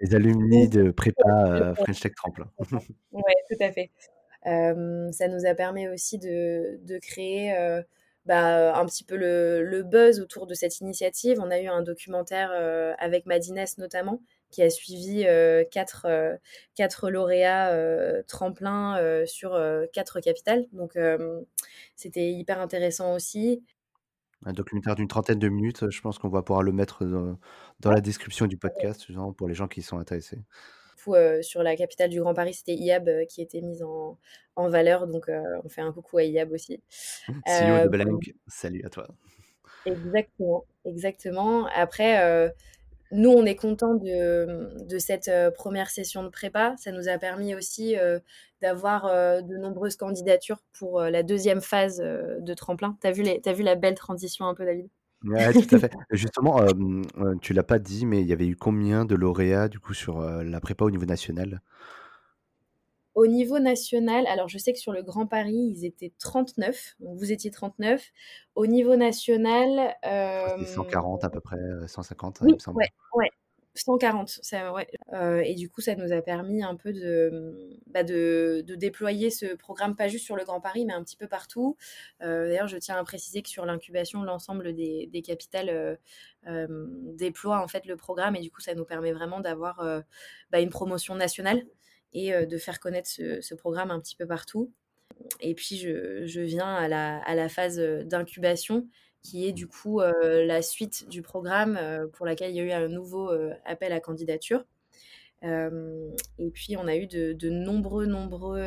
[0.00, 2.50] les, alumni de prépa French Tech Tremplin.
[3.12, 3.90] oui, tout à fait.
[4.44, 7.54] ça nous a permis aussi de, de créer
[8.26, 11.38] bah, un petit peu le, le, buzz autour de cette initiative.
[11.40, 12.52] On a eu un documentaire
[12.98, 14.20] avec Madines notamment
[14.52, 16.36] qui a suivi euh, quatre, euh,
[16.76, 19.60] quatre, lauréats euh, tremplins sur
[19.92, 20.66] quatre capitales.
[20.72, 20.96] Donc,
[21.96, 23.64] c'était hyper intéressant aussi.
[24.44, 28.00] Un documentaire d'une trentaine de minutes, je pense qu'on va pouvoir le mettre dans, la
[28.00, 30.38] description du podcast pour les gens qui sont intéressés.
[31.42, 34.18] sur la capitale du Grand Paris, c'était IAB qui était mise en,
[34.56, 35.06] en valeur.
[35.06, 35.30] Donc,
[35.64, 36.82] on fait un coucou à IAB aussi.
[37.28, 39.06] CEO de Blank, salut à toi.
[39.86, 41.66] Exactement, exactement.
[41.74, 42.52] Après,
[43.12, 46.74] nous, on est content de, cette euh, première session de prépa.
[46.78, 48.18] Ça nous a permis aussi euh,
[48.62, 52.96] d'avoir euh, de nombreuses candidatures pour la deuxième phase de tremplin.
[53.02, 54.88] Tu as, as, vu la belle transition un peu, David?
[55.24, 55.92] Oui, tout à fait.
[56.10, 56.64] Justement,
[57.40, 60.20] tu l'as pas dit, mais il y avait eu combien de lauréats du coup sur
[60.20, 61.60] la prépa au niveau national?
[63.14, 67.18] Au niveau national, alors je sais que sur le Grand Paris, ils étaient 39, donc
[67.18, 68.02] vous étiez 39.
[68.54, 69.94] Au niveau national.
[70.04, 70.64] Euh...
[70.64, 72.82] 140 à peu près, 150, il me semble.
[73.14, 73.30] Ouais,
[73.74, 74.86] 140, ça, ouais.
[75.14, 79.30] Euh, et du coup, ça nous a permis un peu de, bah de, de, déployer
[79.30, 81.76] ce programme, pas juste sur le Grand Paris, mais un petit peu partout.
[82.22, 85.96] Euh, D'ailleurs, je tiens à préciser que sur l'incubation, l'ensemble des, des, capitales euh,
[86.48, 90.00] euh déploie en fait le programme, et du coup, ça nous permet vraiment d'avoir euh,
[90.50, 91.62] bah, une promotion nationale
[92.12, 94.72] et euh, de faire connaître ce, programme un petit peu partout.
[95.40, 98.86] Et puis, je, viens à la, phase d'incubation
[99.22, 102.64] qui est du coup euh, la suite du programme euh, pour laquelle il y a
[102.64, 104.64] eu un nouveau euh, appel à candidature.
[105.42, 108.64] et puis on a eu de, nombreux, nombreux,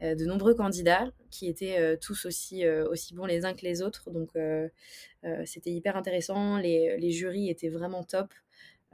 [0.00, 4.10] de nombreux candidats qui étaient tous aussi, aussi bons les uns que les autres.
[4.12, 4.30] Donc
[5.44, 6.56] c'était hyper intéressant.
[6.58, 8.32] Les, jurys étaient vraiment top.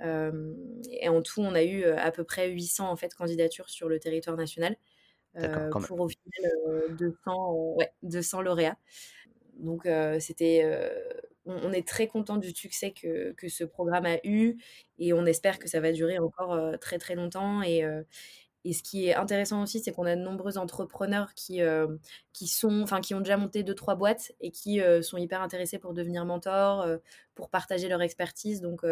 [0.02, 3.98] Et en tout, on a eu à peu près 800 en fait, candidatures sur le
[3.98, 4.76] territoire national.
[5.34, 8.76] pour au final 200, ouais, 200 lauréats.
[9.58, 10.88] Donc, euh, c'était, euh,
[11.44, 14.56] on, est très content du succès que, que, ce programme a eu
[14.98, 17.62] et on espère que ça va durer encore euh, très très longtemps.
[17.62, 17.84] Et,
[18.64, 21.60] et ce qui est intéressant aussi, c'est qu'on a de nombreux entrepreneurs qui,
[22.32, 25.94] qui, sont, qui ont déjà monté deux, trois boîtes et qui sont hyper intéressés pour
[25.94, 26.86] devenir mentors,
[27.34, 28.60] pour partager leur expertise.
[28.60, 28.82] Donc,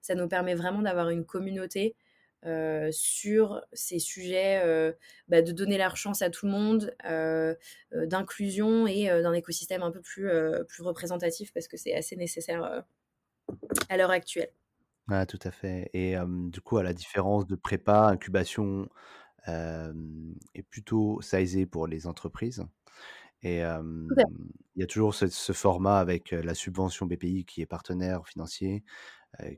[0.00, 1.96] ça nous permet vraiment d'avoir une communauté
[2.46, 4.92] euh, sur ces sujets euh,
[5.26, 7.54] bah, de donner leur chance à tout le monde, euh,
[7.92, 10.28] d'inclusion et d'un écosystème un peu plus,
[10.68, 12.84] plus représentatif parce que c'est assez nécessaire
[13.88, 14.50] à l'heure actuelle.
[15.08, 15.88] Ah, tout à fait.
[15.92, 18.88] Et du coup, à la différence de prépa, incubation
[19.46, 22.64] est plutôt sizé pour les entreprises.
[23.42, 28.26] Et il y a toujours ce, ce, format avec la subvention BPI qui est partenaire
[28.26, 28.82] financier,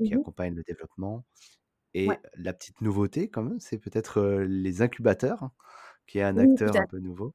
[0.02, 1.24] qui mmh accompagne le développement.
[1.94, 5.50] Et la petite nouveauté quand même, c'est peut-être les incubateurs,
[6.06, 7.34] qui est un oui, acteur un peu nouveau.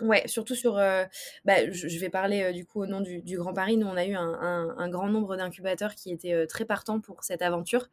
[0.00, 0.78] Ouais, surtout sur.
[0.78, 1.04] Euh,
[1.44, 3.76] bah, je, vais parler euh, du coup au nom du, Grand Paris.
[3.76, 7.42] Nous, on a eu un grand nombre d'incubateurs qui étaient euh, très partants pour cette
[7.42, 7.88] aventure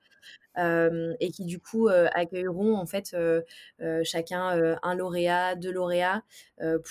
[0.58, 3.16] et qui du coup accueilleront en fait
[4.04, 6.24] chacun un lauréat, deux lauréats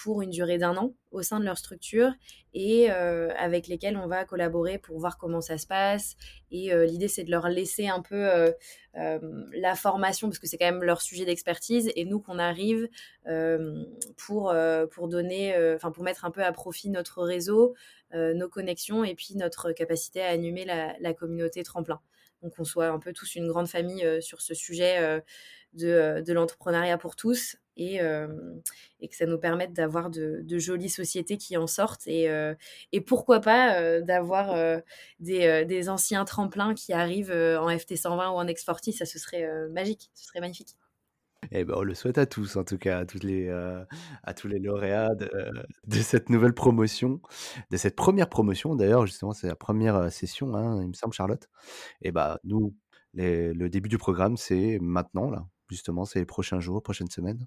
[0.02, 2.12] pour une durée d'un an au sein de leur structure
[2.52, 6.16] et avec lesquels on va collaborer pour voir comment ça se passe.
[6.50, 8.52] Et l'idée, c'est de leur laisser un peu
[8.92, 12.88] la formation, parce que c'est quand même leur sujet d'expertise, et nous qu'on arrive
[14.18, 14.54] pour,
[14.90, 17.74] pour donner, enfin pour mettre un peu à profit notre réseau,
[18.12, 22.00] nos connexions et puis notre capacité à animer la, la communauté tremplin.
[22.44, 25.22] Donc qu'on soit un peu tous une grande famille sur ce sujet
[25.72, 31.56] de, de l'entrepreneuriat pour tous et, que ça nous permette d'avoir de, jolies sociétés qui
[31.56, 32.28] en sortent et,
[33.06, 34.80] pourquoi pas d'avoir
[35.20, 40.10] des, des, anciens tremplins qui arrivent en FT120 ou en X40, ça ce serait magique,
[40.14, 40.76] ce serait magnifique.
[41.56, 43.84] Eh ben, on le souhaite à tous, en tout cas, à, toutes les, euh,
[44.24, 45.30] à tous les lauréats de,
[46.02, 47.20] cette nouvelle promotion,
[47.70, 48.74] de cette première promotion.
[48.74, 51.48] D'ailleurs, justement, c'est la première session, hein, il me semble, Charlotte.
[52.02, 52.74] Et bah, nous,
[53.14, 55.46] les, le début du programme, c'est maintenant, là.
[55.70, 57.46] Justement, c'est les prochains jours, prochaines semaines.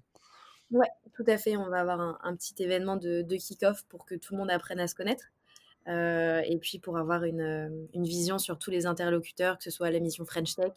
[0.70, 1.58] Ouais, tout à fait.
[1.58, 4.88] On va avoir un, petit événement de, kick-off pour que tout le monde apprenne à
[4.88, 5.26] se connaître.
[5.86, 9.90] Euh, et puis pour avoir une, une, vision sur tous les interlocuteurs, que ce soit
[9.90, 10.72] la mission French Tech,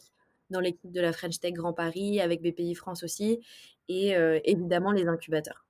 [0.52, 3.40] dans l'équipe de la French Tech Grand Paris, avec BPI France aussi,
[3.88, 5.66] et euh, évidemment les incubateurs.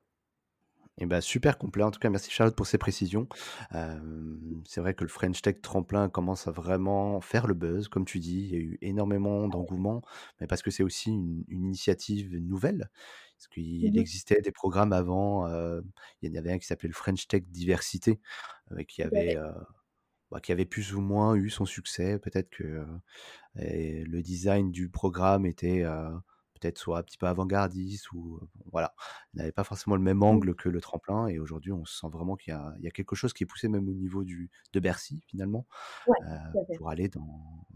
[0.99, 1.83] Et bah super complet.
[1.83, 3.27] En tout cas, merci Charlotte pour ces précisions.
[3.75, 3.99] Euh,
[4.67, 8.19] c'est vrai que le French Tech Tremplin commence à vraiment faire le buzz, comme tu
[8.19, 8.43] dis.
[8.43, 10.03] Il y a eu énormément d'engouement,
[10.39, 12.91] mais parce que c'est aussi une, une, initiative nouvelle.
[13.39, 15.47] Parce qu'il mmh existait des programmes avant.
[15.47, 15.81] Euh,
[16.21, 18.21] il y en avait un qui s'appelait le French Tech Diversité,
[18.87, 19.39] qui avait
[20.33, 22.19] bah, qui avait plus ou moins eu son succès.
[22.19, 22.87] Peut-être que
[23.57, 25.85] le design du programme était
[26.59, 28.41] peut-être soit un petit peu avant-gardiste ou
[28.71, 28.95] voilà,
[29.35, 30.23] n'avait pas forcément le même mmh.
[30.23, 31.27] angle que le tremplin.
[31.27, 33.89] Et aujourd'hui, on sent vraiment qu'il y, y, a quelque chose qui est poussé même
[33.89, 35.67] au niveau du, de Bercy finalement
[36.07, 37.67] ouais, euh, pour aller dans,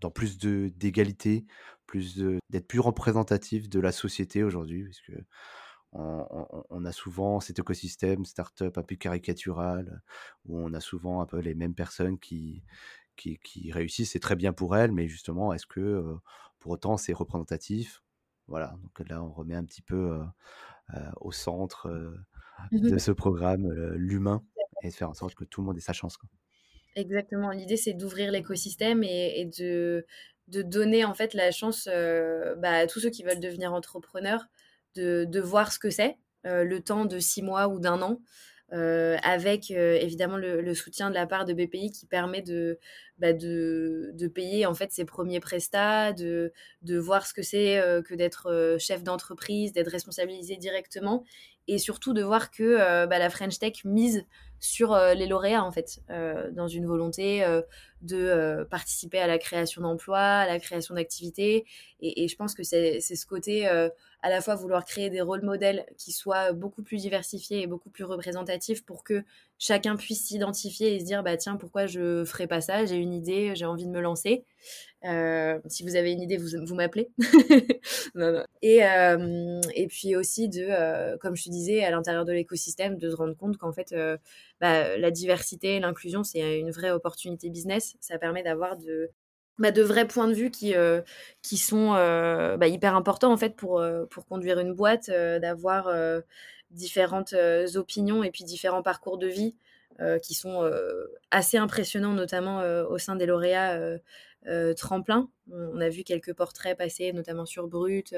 [0.00, 1.44] dans plus d'égalité,
[1.86, 2.16] plus
[2.50, 5.12] d'être plus représentatif de la société aujourd'hui, parce que
[5.94, 10.02] on, on, a souvent cet écosystème startup un peu caricatural,
[10.44, 12.64] où on a souvent un peu les mêmes personnes qui,
[13.16, 16.14] qui, qui réussissent, c'est très bien pour elles, mais justement, est-ce que euh,
[16.58, 18.02] pour autant c'est représentatif?
[18.46, 20.24] Voilà, donc là on remet un petit peu euh,
[20.94, 22.14] euh, au centre mmh
[22.72, 24.44] de ce programme l'humain
[24.82, 26.16] et de faire en sorte que tout le monde ait sa chance.
[26.16, 26.28] Quoi.
[26.94, 30.06] Exactement, l'idée c'est d'ouvrir l'écosystème et, et, de,
[30.48, 34.46] de donner en fait la chance bah, à tous ceux qui veulent devenir entrepreneurs
[34.94, 38.20] de, voir ce que c'est, euh, le temps de six mois ou d'un an.
[38.72, 42.78] Euh, avec euh, évidemment le, le, soutien de la part de BPI qui permet de,
[43.18, 46.50] bah, de, de, payer en fait ses premiers prestats, de,
[46.82, 51.24] de voir ce que c'est que d'être chef d'entreprise, d'être responsabilisé directement
[51.68, 54.24] et surtout de voir que bah, la French Tech mise
[54.64, 56.00] sur les lauréats en fait,
[56.52, 57.44] dans une volonté
[58.02, 61.64] de participer à la création d'emplois, à la création d'activités.
[62.00, 63.66] Et, je pense que c'est ce côté
[64.24, 67.90] à la fois vouloir créer des rôles modèles qui soient beaucoup plus diversifiés et beaucoup
[67.90, 69.22] plus représentatifs pour que
[69.58, 72.86] chacun puisse s'identifier et se dire bah tiens pourquoi je ferais pas ça?
[72.86, 74.46] J'ai une idée j'ai envie de me lancer.
[75.04, 77.10] Euh, si vous avez une idée vous, vous m'appelez.
[78.62, 82.96] Et euh, et puis aussi de euh, comme je te disais à l'intérieur de l'écosystème
[82.96, 83.94] de se rendre compte qu'en fait
[84.64, 89.10] bah, la diversité l'inclusion c'est une vraie opportunité business ça permet d'avoir de
[89.58, 91.00] bah, vrais points de vue qui, euh,
[91.44, 95.88] sont euh, bah, hyper importants en fait pour, euh, conduire une boîte, d'avoir
[96.70, 97.34] différentes
[97.74, 99.54] opinions et puis différents parcours de vie
[100.22, 100.68] qui sont
[101.30, 103.78] assez impressionnants, notamment au sein des lauréats
[104.76, 105.30] tremplin.
[105.52, 108.14] On a vu quelques portraits passer, notamment sur Brut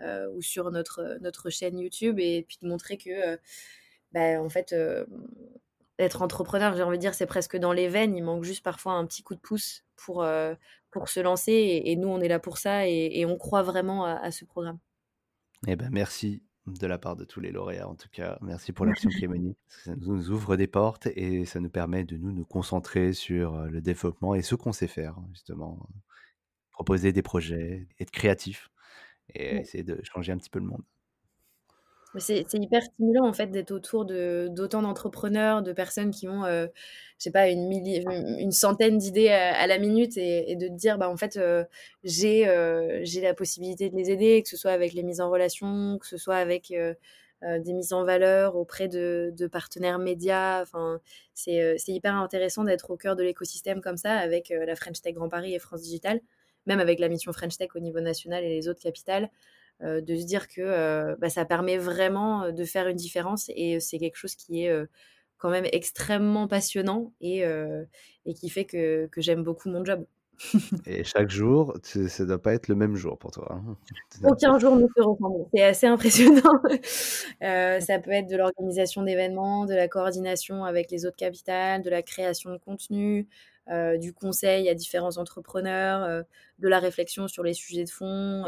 [0.00, 3.38] ou sur notre, chaîne YouTube, et puis de montrer que
[4.14, 4.74] en fait
[5.98, 8.16] être entrepreneur, j'ai envie de dire, c'est presque dans les veines.
[8.16, 10.54] Il manque juste parfois un petit coup de pouce pour, euh,
[10.90, 11.82] pour se lancer.
[11.84, 14.78] Et, nous, on est là pour ça et, on croit vraiment à, ce programme.
[15.66, 18.38] Eh ben, merci de la part de tous les lauréats, en tout cas.
[18.42, 19.56] Merci pour l'action qui est menée.
[19.68, 23.68] Ça nous ouvre des portes et ça nous permet de nous, nous concentrer sur euh,
[23.68, 25.88] le développement et ce qu'on sait faire, justement.
[26.70, 28.70] Proposer des projets, être créatif
[29.34, 30.84] et essayer de changer un petit peu le monde.
[32.16, 36.66] C'est hyper stimulant en fait d'être autour d'autant d'entrepreneurs, de personnes qui ont, euh,
[37.18, 41.16] je sais pas, une, centaine d'idées à, la minute et, de te dire, bah en
[41.18, 41.64] fait, euh,
[42.04, 45.30] j'ai euh, j'ai la possibilité de les aider, que ce soit avec les mises en
[45.30, 46.72] relation, que ce soit avec
[47.42, 50.62] des mises en valeur auprès de, de partenaires médias.
[50.62, 51.00] Enfin,
[51.34, 55.28] c'est hyper intéressant d'être au cœur de l'écosystème comme ça avec la French Tech Grand
[55.28, 56.20] Paris et France Digital,
[56.66, 59.30] même avec la mission French Tech au niveau national et les autres capitales.
[59.84, 63.48] Euh, de se dire que euh, bah, ça permet vraiment euh, de faire une différence
[63.54, 64.86] et c'est quelque chose qui est
[65.36, 67.44] quand même extrêmement passionnant et,
[68.26, 70.04] et qui fait que, que j'aime beaucoup mon job.
[70.86, 73.48] Et chaque jour, ça ne doit pas être le même jour pour toi.
[73.50, 73.76] Hein.
[74.24, 75.46] Aucun jour ne se ressemble.
[75.52, 76.62] C'est assez impressionnant.
[77.40, 82.02] ça peut être de l'organisation d'événements, de la coordination avec les autres capitales, de la
[82.02, 83.28] création de contenu,
[83.98, 86.24] du conseil à différents entrepreneurs,
[86.58, 88.44] de la réflexion sur les sujets de fond,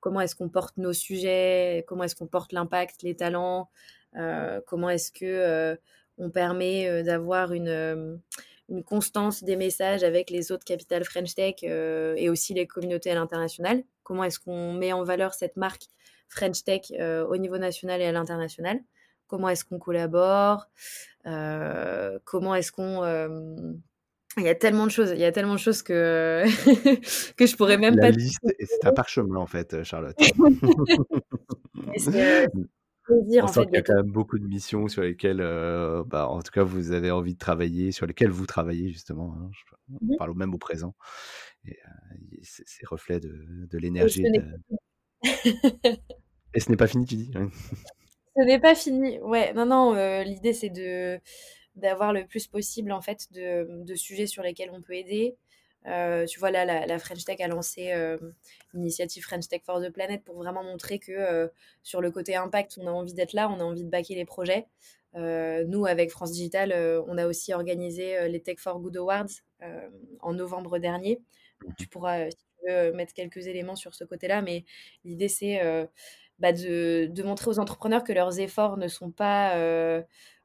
[0.00, 3.70] comment est-ce qu'on porte nos sujets, comment est-ce qu'on porte l'impact, les talents,
[4.16, 5.76] euh, comment est-ce que euh,
[6.18, 8.20] on permet euh, d'avoir une,
[8.68, 13.14] une, constance des messages avec les autres capitales French Tech et aussi les communautés à
[13.14, 13.82] l'international.
[14.02, 15.84] Comment est-ce qu'on met en valeur cette marque
[16.28, 18.80] French Tech au niveau national et à l'international?
[19.26, 20.68] Comment est-ce qu'on collabore?
[21.24, 23.80] Comment est-ce qu'on
[24.36, 26.44] il y a tellement de choses, il y a tellement de choses que,
[27.36, 28.10] que je pourrais même La pas.
[28.10, 30.16] liste, c'est un parchemin en fait, euh, Charlotte.
[31.74, 36.04] plaisir, On en sent qu'il y a quand même beaucoup de missions sur lesquelles, euh,
[36.06, 39.34] bah, en tout cas, vous avez envie de travailler, sur lesquelles vous travaillez justement.
[39.38, 39.50] Hein,
[39.90, 40.94] on mmh parle même au présent.
[41.64, 44.22] Et euh, c'est reflet de, de l'énergie.
[46.54, 47.32] Et ce n'est pas fini, tu dis
[48.36, 49.52] Ce n'est pas fini, ouais.
[49.54, 51.18] Non, non, l'idée c'est de
[51.78, 55.36] d'avoir le plus possible en fait de, de, sujets sur lesquels on peut aider.
[55.86, 58.18] Euh, tu vois là, la, French Tech a lancé euh,
[58.74, 61.48] l'initiative French Tech for the Planet pour vraiment montrer que euh,
[61.82, 64.24] sur le côté impact, on a envie d'être là, on a envie de backer les
[64.24, 64.66] projets.
[65.14, 66.72] nous, avec France Digital,
[67.08, 69.42] on a aussi organisé les Tech for Good Awards
[70.20, 71.20] en novembre dernier.
[71.78, 74.64] Tu pourras, si tu veux, mettre quelques éléments sur ce côté-là, mais
[75.04, 75.60] l'idée c'est
[76.38, 79.56] bah, de, de, montrer aux entrepreneurs que leurs efforts ne sont pas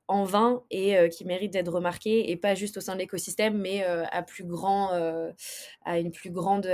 [0.08, 3.58] en vain et euh, qui mérite d'être remarqué et pas juste au sein de l'écosystème
[3.58, 5.32] mais euh, à plus grand euh,
[5.86, 6.68] à une plus grande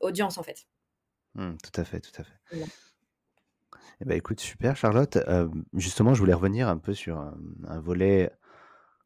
[0.00, 0.66] audience en fait.
[1.34, 2.64] Mmh, tout à fait, tout à fait.
[4.00, 5.18] Eh ben, écoute, super Charlotte.
[5.74, 8.30] justement, je voulais revenir un peu sur un, volet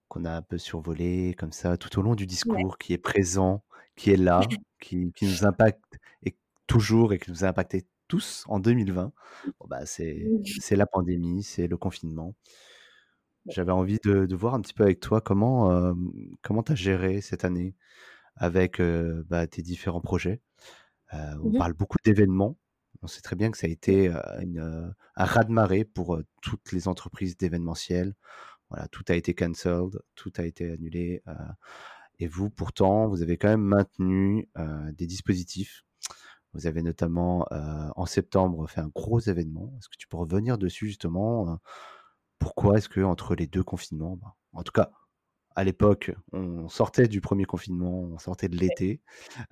[0.08, 3.64] qu'on a un peu survolé comme ça tout au long du discours, qui est présent,
[3.96, 4.40] qui est là,
[4.80, 9.12] qui, qui, nous impacte et toujours et qui nous a impacté tous en 2020.
[9.58, 10.26] Bon, bah, c'est
[10.72, 12.34] la pandémie, c'est le confinement.
[13.48, 15.94] J'avais envie de, voir un petit peu avec toi comment
[16.42, 17.74] comment tu as géré cette année
[18.36, 18.80] avec
[19.28, 20.40] bah, tes différents projets.
[21.12, 22.56] on mmh parle beaucoup d'événements.
[23.02, 27.36] On sait très bien que ça a été une, un raz-de-marée pour toutes les entreprises
[27.36, 28.14] d'événementiel.
[28.70, 31.22] Voilà, tout a été cancelled, tout a été annulé.
[32.20, 34.48] et vous, pourtant, vous avez quand même maintenu
[34.92, 35.84] des dispositifs.
[36.54, 37.48] Vous avez notamment
[37.96, 39.74] en septembre fait un gros événement.
[39.78, 41.58] Est-ce que tu peux revenir dessus justement
[42.42, 44.90] pourquoi est-ce que entre les deux confinements, bah, en tout cas
[45.56, 49.02] à l'époque, on sortait du premier confinement, on sortait de l'été.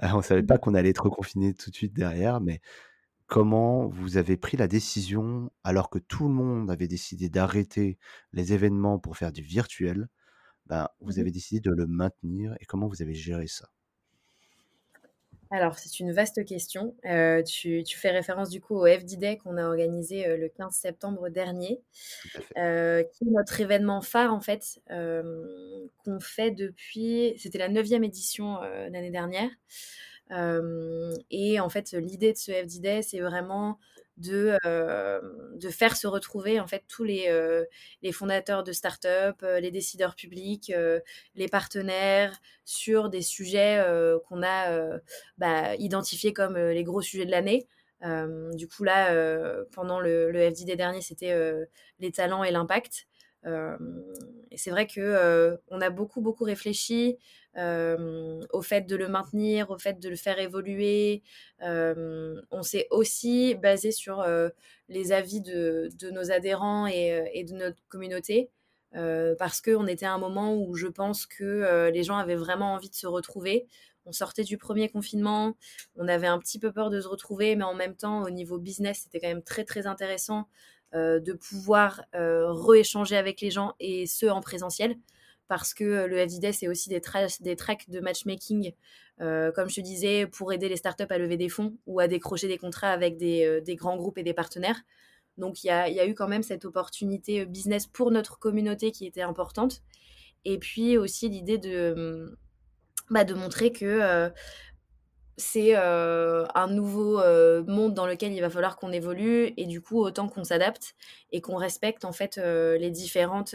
[0.03, 2.61] on ne savait Mmh pas qu'on allait être reconfiné tout de suite derrière, mais
[3.26, 7.98] comment vous avez pris la décision, alors que tout le monde avait décidé d'arrêter
[8.33, 10.09] les événements pour faire du virtuel,
[10.66, 13.68] ben, vous Mmh avez décidé de le maintenir et comment vous avez géré ça?
[15.53, 16.94] Alors, c'est une vaste question.
[17.05, 20.48] Heu, tu tu fais référence du coup au FD Day qu'on a organisé, heu, le
[20.48, 21.80] 15 septembre dernier,
[22.59, 24.80] heu, qui est notre événement phare en fait,
[26.05, 29.51] qu'on fait depuis c'était la 9e édition, l'année dernière.
[31.30, 33.78] Et en fait, l'idée de ce FD Day, c'est vraiment
[34.21, 37.66] de, hem, de faire se retrouver en fait tous les, heu,
[38.03, 41.03] les fondateurs de start-up, les décideurs publics, heu,
[41.35, 43.85] les partenaires sur des sujets,
[44.29, 44.99] qu'on a,
[45.39, 47.66] bah, identifiés comme, les gros sujets de l'année.
[48.55, 49.14] Du coup là,
[49.73, 51.35] pendant le le FD Day dernier, c'était,
[51.99, 53.07] les talents et l'impact.
[53.47, 57.18] Et c'est vrai que, on a beaucoup, beaucoup réfléchi,
[57.57, 61.22] au fait de le maintenir, au fait de le faire évoluer.
[61.61, 64.24] On s'est aussi basé sur,
[64.88, 68.51] les avis de nos adhérents et de notre communauté,
[68.97, 72.74] heu, parce qu'on était à un moment où je pense que, les gens avaient vraiment
[72.74, 73.66] envie de se retrouver.
[74.07, 75.57] On sortait du premier confinement,
[75.95, 78.59] on avait un petit peu peur de se retrouver, mais en même temps, au niveau
[78.59, 80.49] business, c'était quand même très, très intéressant,
[80.95, 84.97] de pouvoir, heu, rééchanger avec les gens et ce, en présentiel.
[85.49, 88.72] Parce que, heu, le FD c'est aussi des traces des tracks de matchmaking,
[89.18, 92.49] comme je te disais, pour aider les startups à lever des fonds ou à décrocher
[92.49, 94.80] des contrats avec des, des grands groupes et des partenaires.
[95.38, 98.93] Donc il y a y a eu quand même cette opportunité, business pour notre communauté
[98.93, 99.82] qui était importante
[100.45, 101.95] et puis aussi l'idée de,
[102.30, 102.36] mmh,
[103.11, 104.30] bah, de montrer que,
[105.41, 109.80] c'est, heu, un nouveau, heu, monde dans lequel il va falloir qu'on évolue et du
[109.80, 110.95] coup, autant qu'on s'adapte
[111.32, 113.55] et qu'on respecte en fait, heu, les différentes,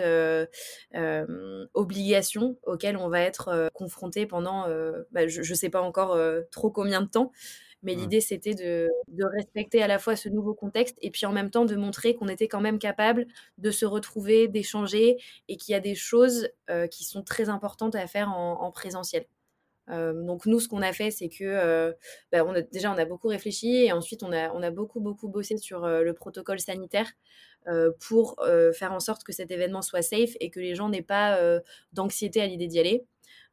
[1.74, 4.68] obligations auxquelles on va être, heu, confrontés pendant,
[5.12, 6.18] bah, je je sais pas encore,
[6.52, 7.32] trop combien de temps.
[7.84, 7.96] Mais Mmh.
[7.96, 11.52] l'idée, c'était de de respecter à la fois ce nouveau contexte et puis en même
[11.52, 13.28] temps de montrer qu'on était quand même capable
[13.60, 15.18] de se retrouver, d'échanger
[15.48, 16.50] et qu'il y a des choses,
[16.92, 19.26] qui sont très importantes à faire en en présentiel.
[19.88, 21.96] Donc nous, ce qu'on a fait, c'est que
[22.32, 26.14] bah, déjà on a beaucoup réfléchi et ensuite on a, beaucoup beaucoup bossé sur le
[26.14, 27.12] protocole sanitaire
[28.08, 28.36] pour
[28.74, 31.40] faire en sorte que cet événement soit safe et que les gens n'aient pas
[31.94, 33.06] d'anxiété à l'idée d'y aller.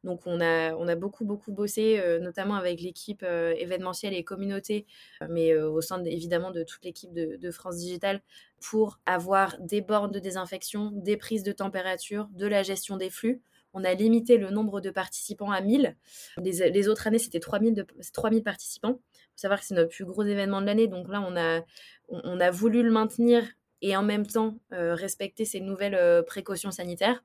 [0.03, 4.85] Donc on a, beaucoup beaucoup bossé, notamment avec l'équipe événementielle et communauté,
[5.29, 8.21] mais au sein de- évidemment de toute l'équipe de, de France Digital,
[8.61, 13.41] pour avoir des bornes de désinfection, des prises de température, de la gestion des flux.
[13.73, 15.95] On a limité le nombre de participants à 1000
[16.37, 18.99] les, autres années, c'était 3000, de, 3000 participants.
[19.13, 20.87] Il faut savoir que c'est notre plus gros événement de l'année.
[20.87, 21.61] Donc là, on a,
[22.09, 23.43] on, a voulu le maintenir
[23.81, 27.23] et en même temps euh, respecter ces nouvelles euh, précautions sanitaires.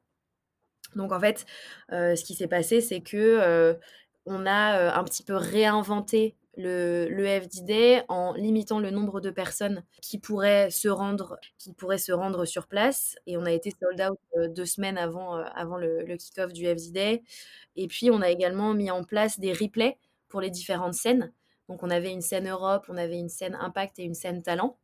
[0.96, 1.44] Donc en fait,
[1.92, 3.76] euh, ce qui s'est passé, c'est que
[4.30, 9.84] on a un petit peu réinventé le, le FDD en limitant le nombre de personnes
[10.02, 13.16] qui pourraient se rendre, qui pourraient se rendre sur place.
[13.26, 16.52] Et on a été sold out euh, deux semaines avant, euh, avant le, le kick-off
[16.52, 17.22] du FDD.
[17.76, 19.98] Et puis on a également mis en place des replays
[20.28, 21.32] pour les différentes scènes.
[21.68, 24.78] Donc on avait une scène Europe, on avait une scène Impact et une scène Talent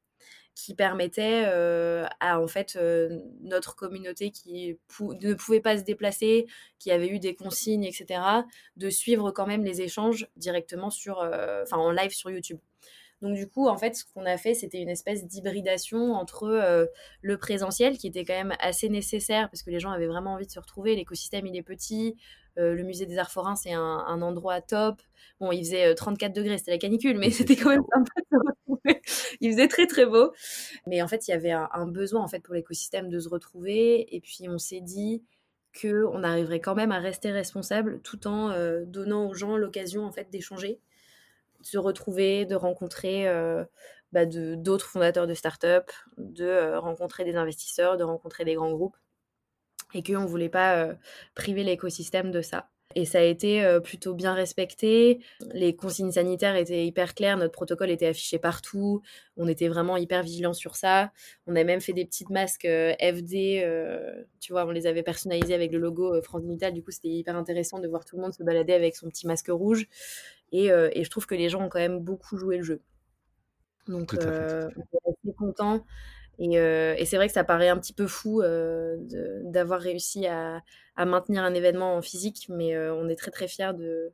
[0.55, 5.83] qui permettait euh, à en fait euh, notre communauté qui pou ne pouvait pas se
[5.83, 6.47] déplacer,
[6.79, 8.21] qui avait eu des consignes, etc.,
[8.77, 12.59] de suivre quand même les échanges directement sur, euh, enfin en live sur YouTube.
[13.23, 16.87] Donc du coup, en fait, ce qu'on a fait, c'était une espèce d'hybridation entre euh,
[17.23, 20.47] le présentiel, qui était quand même assez nécessaire, parce que les gens avaient vraiment envie
[20.47, 22.17] de se retrouver, l'écosystème, il est petit,
[22.59, 25.01] euh, le musée des arts forains, c'est un, un, endroit top.
[25.41, 28.55] Bon, il faisait 34 degrés, c'était la canicule, mais c'était quand même sympa de se.
[29.41, 30.33] il faisait très très beau.
[30.87, 34.15] Mais en fait, il y avait un, besoin en fait pour l'écosystème de se retrouver.
[34.15, 35.23] Et puis on s'est dit
[35.81, 40.13] qu'on arriverait quand même à rester responsable tout en euh, donnant aux gens l'occasion en
[40.13, 40.81] fait d'échanger
[41.61, 43.65] de se retrouver, de rencontrer euh,
[44.13, 48.99] bah, d'autres fondateurs de start-up, de euh, rencontrer des investisseurs, de rencontrer des grands groupes,
[49.95, 50.91] et qu'on ne voulait pas
[51.35, 52.69] priver l'écosystème de ça.
[52.97, 55.21] Et ça a été euh, plutôt bien respecté.
[55.53, 59.03] Les consignes sanitaires étaient hyper claires, notre protocole était affiché partout.
[59.37, 61.11] On était vraiment hyper vigilants sur ça.
[61.47, 65.03] On a même fait des petites masques euh, FD, euh, tu vois, on les avait
[65.03, 66.73] personnalisés avec le logo France Digital.
[66.73, 69.27] Du coup, c'était hyper intéressant de voir tout le monde se balader avec son petit
[69.27, 69.89] masque rouge.
[70.53, 72.81] Et, euh, et je trouve que les gens ont quand même beaucoup joué le jeu.
[73.89, 75.85] Donc, euh, on est assez content.
[76.39, 78.97] Et, euh, et c'est vrai que ça paraît un petit peu fou euh,
[79.45, 80.63] d'avoir réussi à,
[80.97, 84.13] à maintenir un événement en physique, mais euh, on est très très fiers de,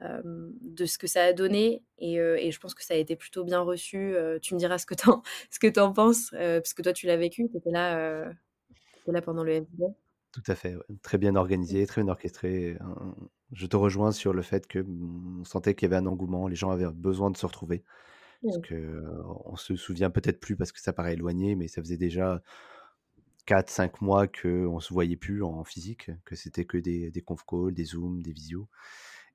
[0.00, 1.82] de ce que ça a donné.
[1.98, 4.14] Et, et je pense que ça a été plutôt bien reçu.
[4.42, 7.16] Tu me diras ce que t'en ce que t'en penses, parce que toi tu l'as
[7.16, 8.30] vécu, tu étais là,
[9.24, 9.84] pendant le FDD.
[10.32, 12.76] Tout à fait, très bien organisé, très bien orchestré.
[13.52, 16.46] je te rejoins sur le fait que, mmh, on sentait qu'il y avait un engouement,
[16.46, 17.82] les gens avaient besoin de se retrouver.
[18.42, 19.02] Parce que,
[19.46, 22.42] on se souvient peut-être plus parce que ça paraît éloigné, mais ça faisait déjà
[23.46, 27.42] 4-5 mois qu'on ne se voyait plus en physique, que c'était que des des conf
[27.46, 28.68] calls, des Zooms, des visios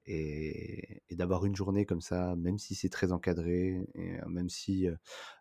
[0.06, 4.88] et d'avoir une journée comme ça, même si c'est très encadré et même si,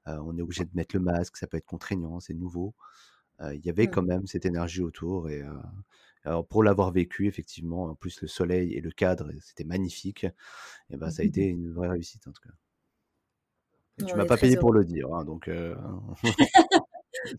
[0.06, 2.74] on est obligé de mettre le masque, ça peut être contraignant, c'est nouveau.
[3.52, 5.42] il y avait quand même cette énergie autour et
[6.24, 10.26] alors pour l'avoir vécu effectivement, en plus le soleil et le cadre, c'était magnifique
[10.90, 12.54] et ben, ça a été une vraie réussite en tout cas.
[14.06, 15.50] Tu m'as pas payé pour le dire, hein, donc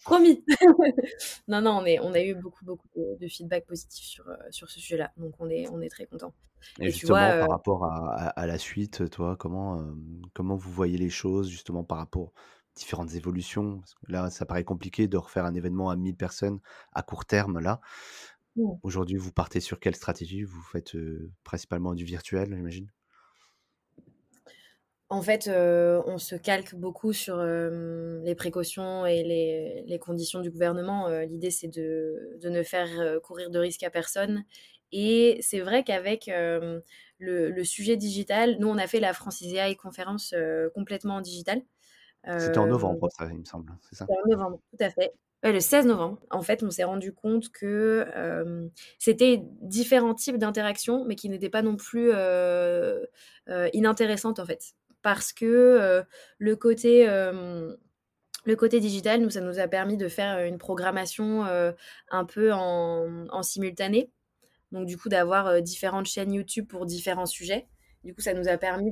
[0.03, 0.43] Promis.
[1.47, 2.87] non, non, on, est, on a eu beaucoup, beaucoup
[3.19, 6.33] de, feedback positif sur, sur ce sujet-là, donc on est, on est très content.
[6.79, 9.83] Et, justement, par rapport à, la suite, toi, comment,
[10.33, 12.33] comment vous voyez les choses, justement, par rapport aux
[12.75, 13.81] différentes évolutions?
[14.07, 16.59] Là, ça paraît compliqué de refaire un événement à 1000 personnes
[16.93, 17.81] à court terme, là.
[18.55, 18.69] Mmh.
[18.83, 20.43] Aujourd'hui, vous partez sur quelle stratégie?
[20.43, 20.95] Vous faites
[21.43, 22.89] principalement du virtuel, j'imagine?
[25.13, 29.23] En fait, on se calque beaucoup sur les précautions et
[29.85, 31.07] les, conditions du gouvernement.
[31.19, 34.43] L'idée, c'est de, ne faire courir de risques à personne.
[34.91, 36.31] Et c'est vrai qu'avec
[37.19, 40.33] le, sujet digital, nous, on a fait la Franciséaï conférence
[40.73, 41.61] complètement en digital.
[42.39, 45.13] C'était en novembre, ça, il me semble, C'était en novembre, tout à fait.
[45.43, 51.13] le 16 novembre, en fait, on s'est rendu compte que c'était différents types d'interactions, mais
[51.15, 52.11] qui n'étaient pas non plus
[53.73, 56.03] inintéressantes, en fait parce que
[56.39, 57.07] le côté
[58.45, 61.45] le côté digital, nous, ça nous a permis de faire une programmation
[62.11, 64.11] un peu en, simultané.
[64.71, 67.67] Donc, du coup, d'avoir différentes chaînes YouTube pour différents sujets.
[68.03, 68.91] Du coup, ça nous a permis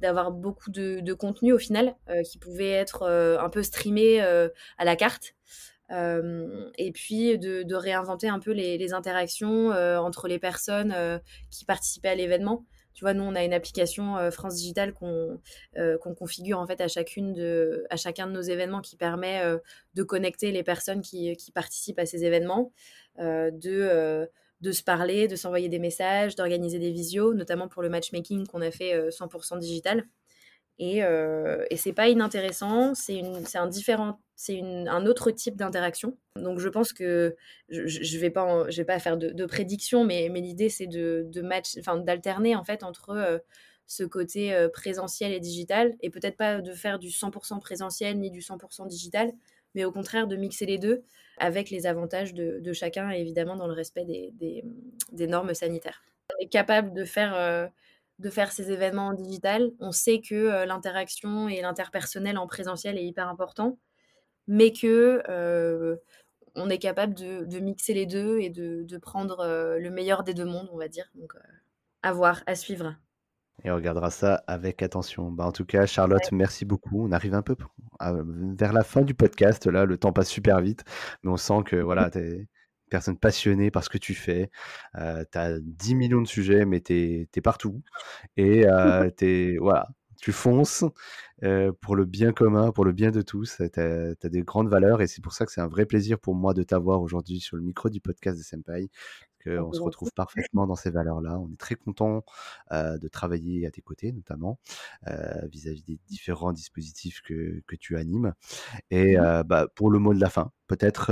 [0.00, 1.94] d'avoir beaucoup de, contenu au final
[2.28, 5.34] qui pouvait être un peu streamé à la carte.
[5.90, 11.20] et puis de, réinventer un peu les interactions entre les personnes
[11.50, 12.64] qui participaient à l'événement.
[12.94, 16.80] Tu vois, nous, on a une application euh, France Digital euh, qu'on configure en fait
[16.80, 19.58] à, chacune de, à chacun de nos événements qui permet euh,
[19.94, 22.72] de connecter les personnes qui, qui, participent à ces événements,
[23.18, 24.28] de,
[24.60, 28.62] de se parler, de s'envoyer des messages, d'organiser des visios, notamment pour le matchmaking qu'on
[28.62, 30.04] a fait 100% digital.
[30.78, 33.22] Et, euh, et c'est pas inintéressant, c'est
[33.54, 36.16] un différent, c'est un autre type d'interaction.
[36.36, 37.36] Donc je pense que
[37.68, 41.98] je, je vais pas, faire de, de prédiction, mais, l'idée c'est de, de match, enfin
[41.98, 43.38] d'alterner en fait entre euh,
[43.86, 48.30] ce côté euh, présentiel et digital, et peut-être pas de faire du 100% présentiel ni
[48.30, 49.32] du 100% digital,
[49.74, 51.02] mais au contraire de mixer les deux
[51.38, 54.64] avec les avantages de, chacun, évidemment dans le respect des, des,
[55.12, 56.02] des, normes sanitaires.
[56.34, 57.66] On est capable de faire euh,
[58.22, 59.72] de faire ces événements en digital.
[59.80, 63.78] On sait que euh, l'interaction et l'interpersonnel en présentiel est hyper important,
[64.46, 65.96] mais que euh,
[66.54, 70.44] on est capable de, mixer les deux et de, prendre euh, le meilleur des deux
[70.44, 71.10] mondes, on va dire.
[71.14, 71.34] Donc,
[72.02, 72.94] à voir, à suivre.
[73.64, 75.30] Et on regardera ça avec attention.
[75.30, 77.06] Bah, en tout cas, Charlotte, merci beaucoup.
[77.06, 77.56] On arrive un peu
[78.00, 79.66] vers la fin du podcast.
[79.66, 80.84] Là, le temps passe super vite,
[81.22, 82.48] mais on sent que voilà, tu es
[82.92, 84.50] personne passionnée par ce que tu fais.
[84.98, 87.82] Euh, tu as 10 millions de sujets, mais tu es, partout.
[88.36, 89.10] Et euh,
[89.58, 89.88] voilà,
[90.20, 90.84] tu fonces
[91.42, 93.62] euh, pour le bien commun, pour le bien de tous.
[93.72, 96.34] Tu as, des grandes valeurs et c'est pour ça que c'est un vrai plaisir pour
[96.34, 98.88] moi de t'avoir aujourd'hui sur le micro du podcast de Senpai.
[99.46, 101.38] On se retrouve parfaitement dans ces valeurs-là.
[101.38, 102.24] On est très content
[102.70, 104.58] de travailler à tes côtés, notamment
[105.50, 108.34] vis-à-vis des différents dispositifs que, que tu animes.
[108.90, 111.10] Et mmh bah, pour le mot de la fin, peut-être,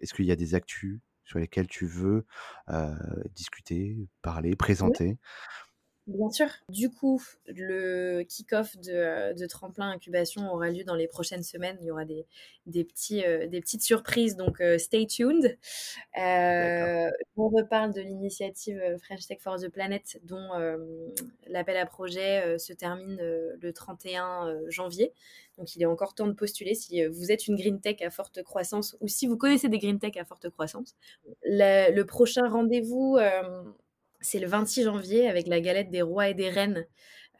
[0.00, 2.26] est-ce qu'il y a des actus sur lesquels tu veux
[3.34, 5.18] discuter, parler, présenter?
[6.06, 6.48] Bien sûr.
[6.70, 11.76] Du coup, le kick-off de, de, Tremplin Incubation aura lieu dans les prochaines semaines.
[11.82, 12.26] Il y aura des,
[12.66, 15.58] des petits, euh, des petites surprises, donc euh, stay tuned.
[16.18, 20.48] Euh, on reparle de l'initiative French Tech for the Planet, dont
[21.46, 23.16] l'appel à projet se termine
[23.60, 25.12] le 31 janvier.
[25.58, 28.42] Donc il est encore temps de postuler si vous êtes une green tech à forte
[28.42, 30.96] croissance ou si vous connaissez des green tech à forte croissance.
[31.44, 33.18] le prochain rendez-vous
[34.20, 36.86] c'est le 26 janvier avec la galette des rois et des reines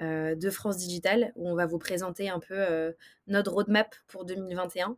[0.03, 2.93] euh, de France Digital, où on va vous présenter un peu euh,
[3.27, 4.97] notre roadmap pour 2021.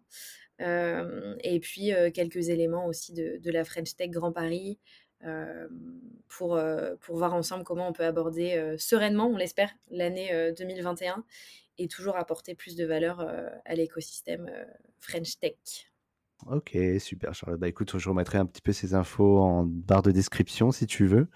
[0.61, 4.78] Euh, et puis quelques éléments aussi de, la French Tech Grand Paris
[6.28, 6.61] pour,
[7.01, 11.24] pour voir ensemble comment on peut aborder sereinement, on l'espère, l'année 2021
[11.78, 13.20] et toujours apporter plus de valeur
[13.64, 14.51] à l'écosystème
[15.01, 15.91] French Tech.
[16.47, 17.61] Ok, super Charlotte.
[17.61, 21.07] Bah écoute, je remettrai un petit peu ces infos en barre de description si tu
[21.07, 21.28] veux.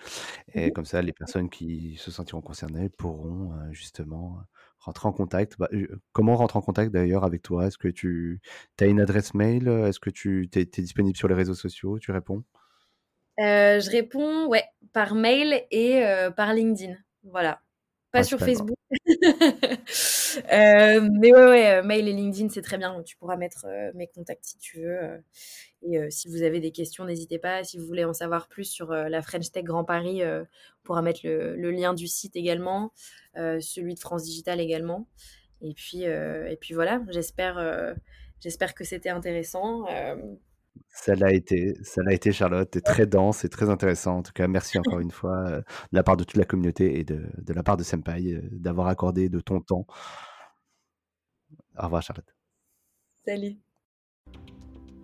[0.53, 4.41] Et comme ça, les personnes qui se sentiront concernées pourront justement
[4.81, 5.57] rentrer en contact.
[5.59, 5.69] Bah,
[6.13, 7.67] comment on rentre en contact d'ailleurs avec toi?
[7.67, 8.41] Est-ce que tu
[8.81, 9.69] as une adresse mail?
[9.69, 11.99] Est-ce que tu es, disponible sur les réseaux sociaux?
[11.99, 12.43] Tu réponds?
[13.39, 16.03] Je réponds ouais, par mail et
[16.37, 16.95] par LinkedIn.
[17.23, 17.61] Voilà.
[18.17, 18.77] Pas sur Facebook.
[20.53, 23.03] Euh, mais ouais, ouais, euh, mail et LinkedIn, c'est très bien.
[23.03, 24.99] tu pourras mettre euh, mes contacts si tu veux.
[25.83, 27.65] et si vous avez des questions, n'hésitez pas.
[27.65, 30.47] Si vous voulez en savoir plus sur la French Tech Grand Paris, on
[30.85, 32.93] pourra mettre le, lien du site également,
[33.35, 35.09] celui de France Digital également.
[35.63, 37.95] Et puis, et puis voilà, j'espère,
[38.41, 39.87] j'espère que c'était intéressant.
[40.89, 44.19] Ça l'a été, ça l'a été Charlotte, c'est très dense et très intéressant.
[44.19, 46.99] En tout cas, merci encore une fois euh, de la part de toute la communauté
[46.99, 49.87] et de, de la part de Senpai euh, d'avoir accordé de ton temps.
[51.79, 52.35] Au revoir Charlotte.
[53.25, 53.59] Salut.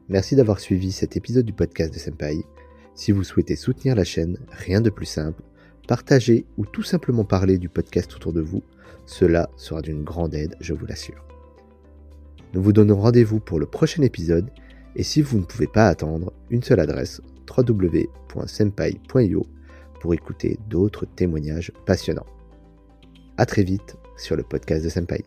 [0.09, 2.45] Merci d'avoir suivi cet épisode du podcast de Senpai.
[2.95, 5.43] Si vous souhaitez soutenir la chaîne, rien de plus simple,
[5.89, 8.63] partager ou tout simplement parler du podcast autour de vous,
[9.07, 11.25] cela sera d'une grande aide, je vous l'assure.
[12.55, 14.51] Nous vous donnons rendez-vous pour le prochain épisode
[14.95, 19.47] et si vous ne pouvez pas attendre, une seule adresse www.senpai.io
[20.01, 22.27] pour écouter d'autres témoignages passionnants.
[23.37, 25.25] A très vite sur le podcast de Senpai.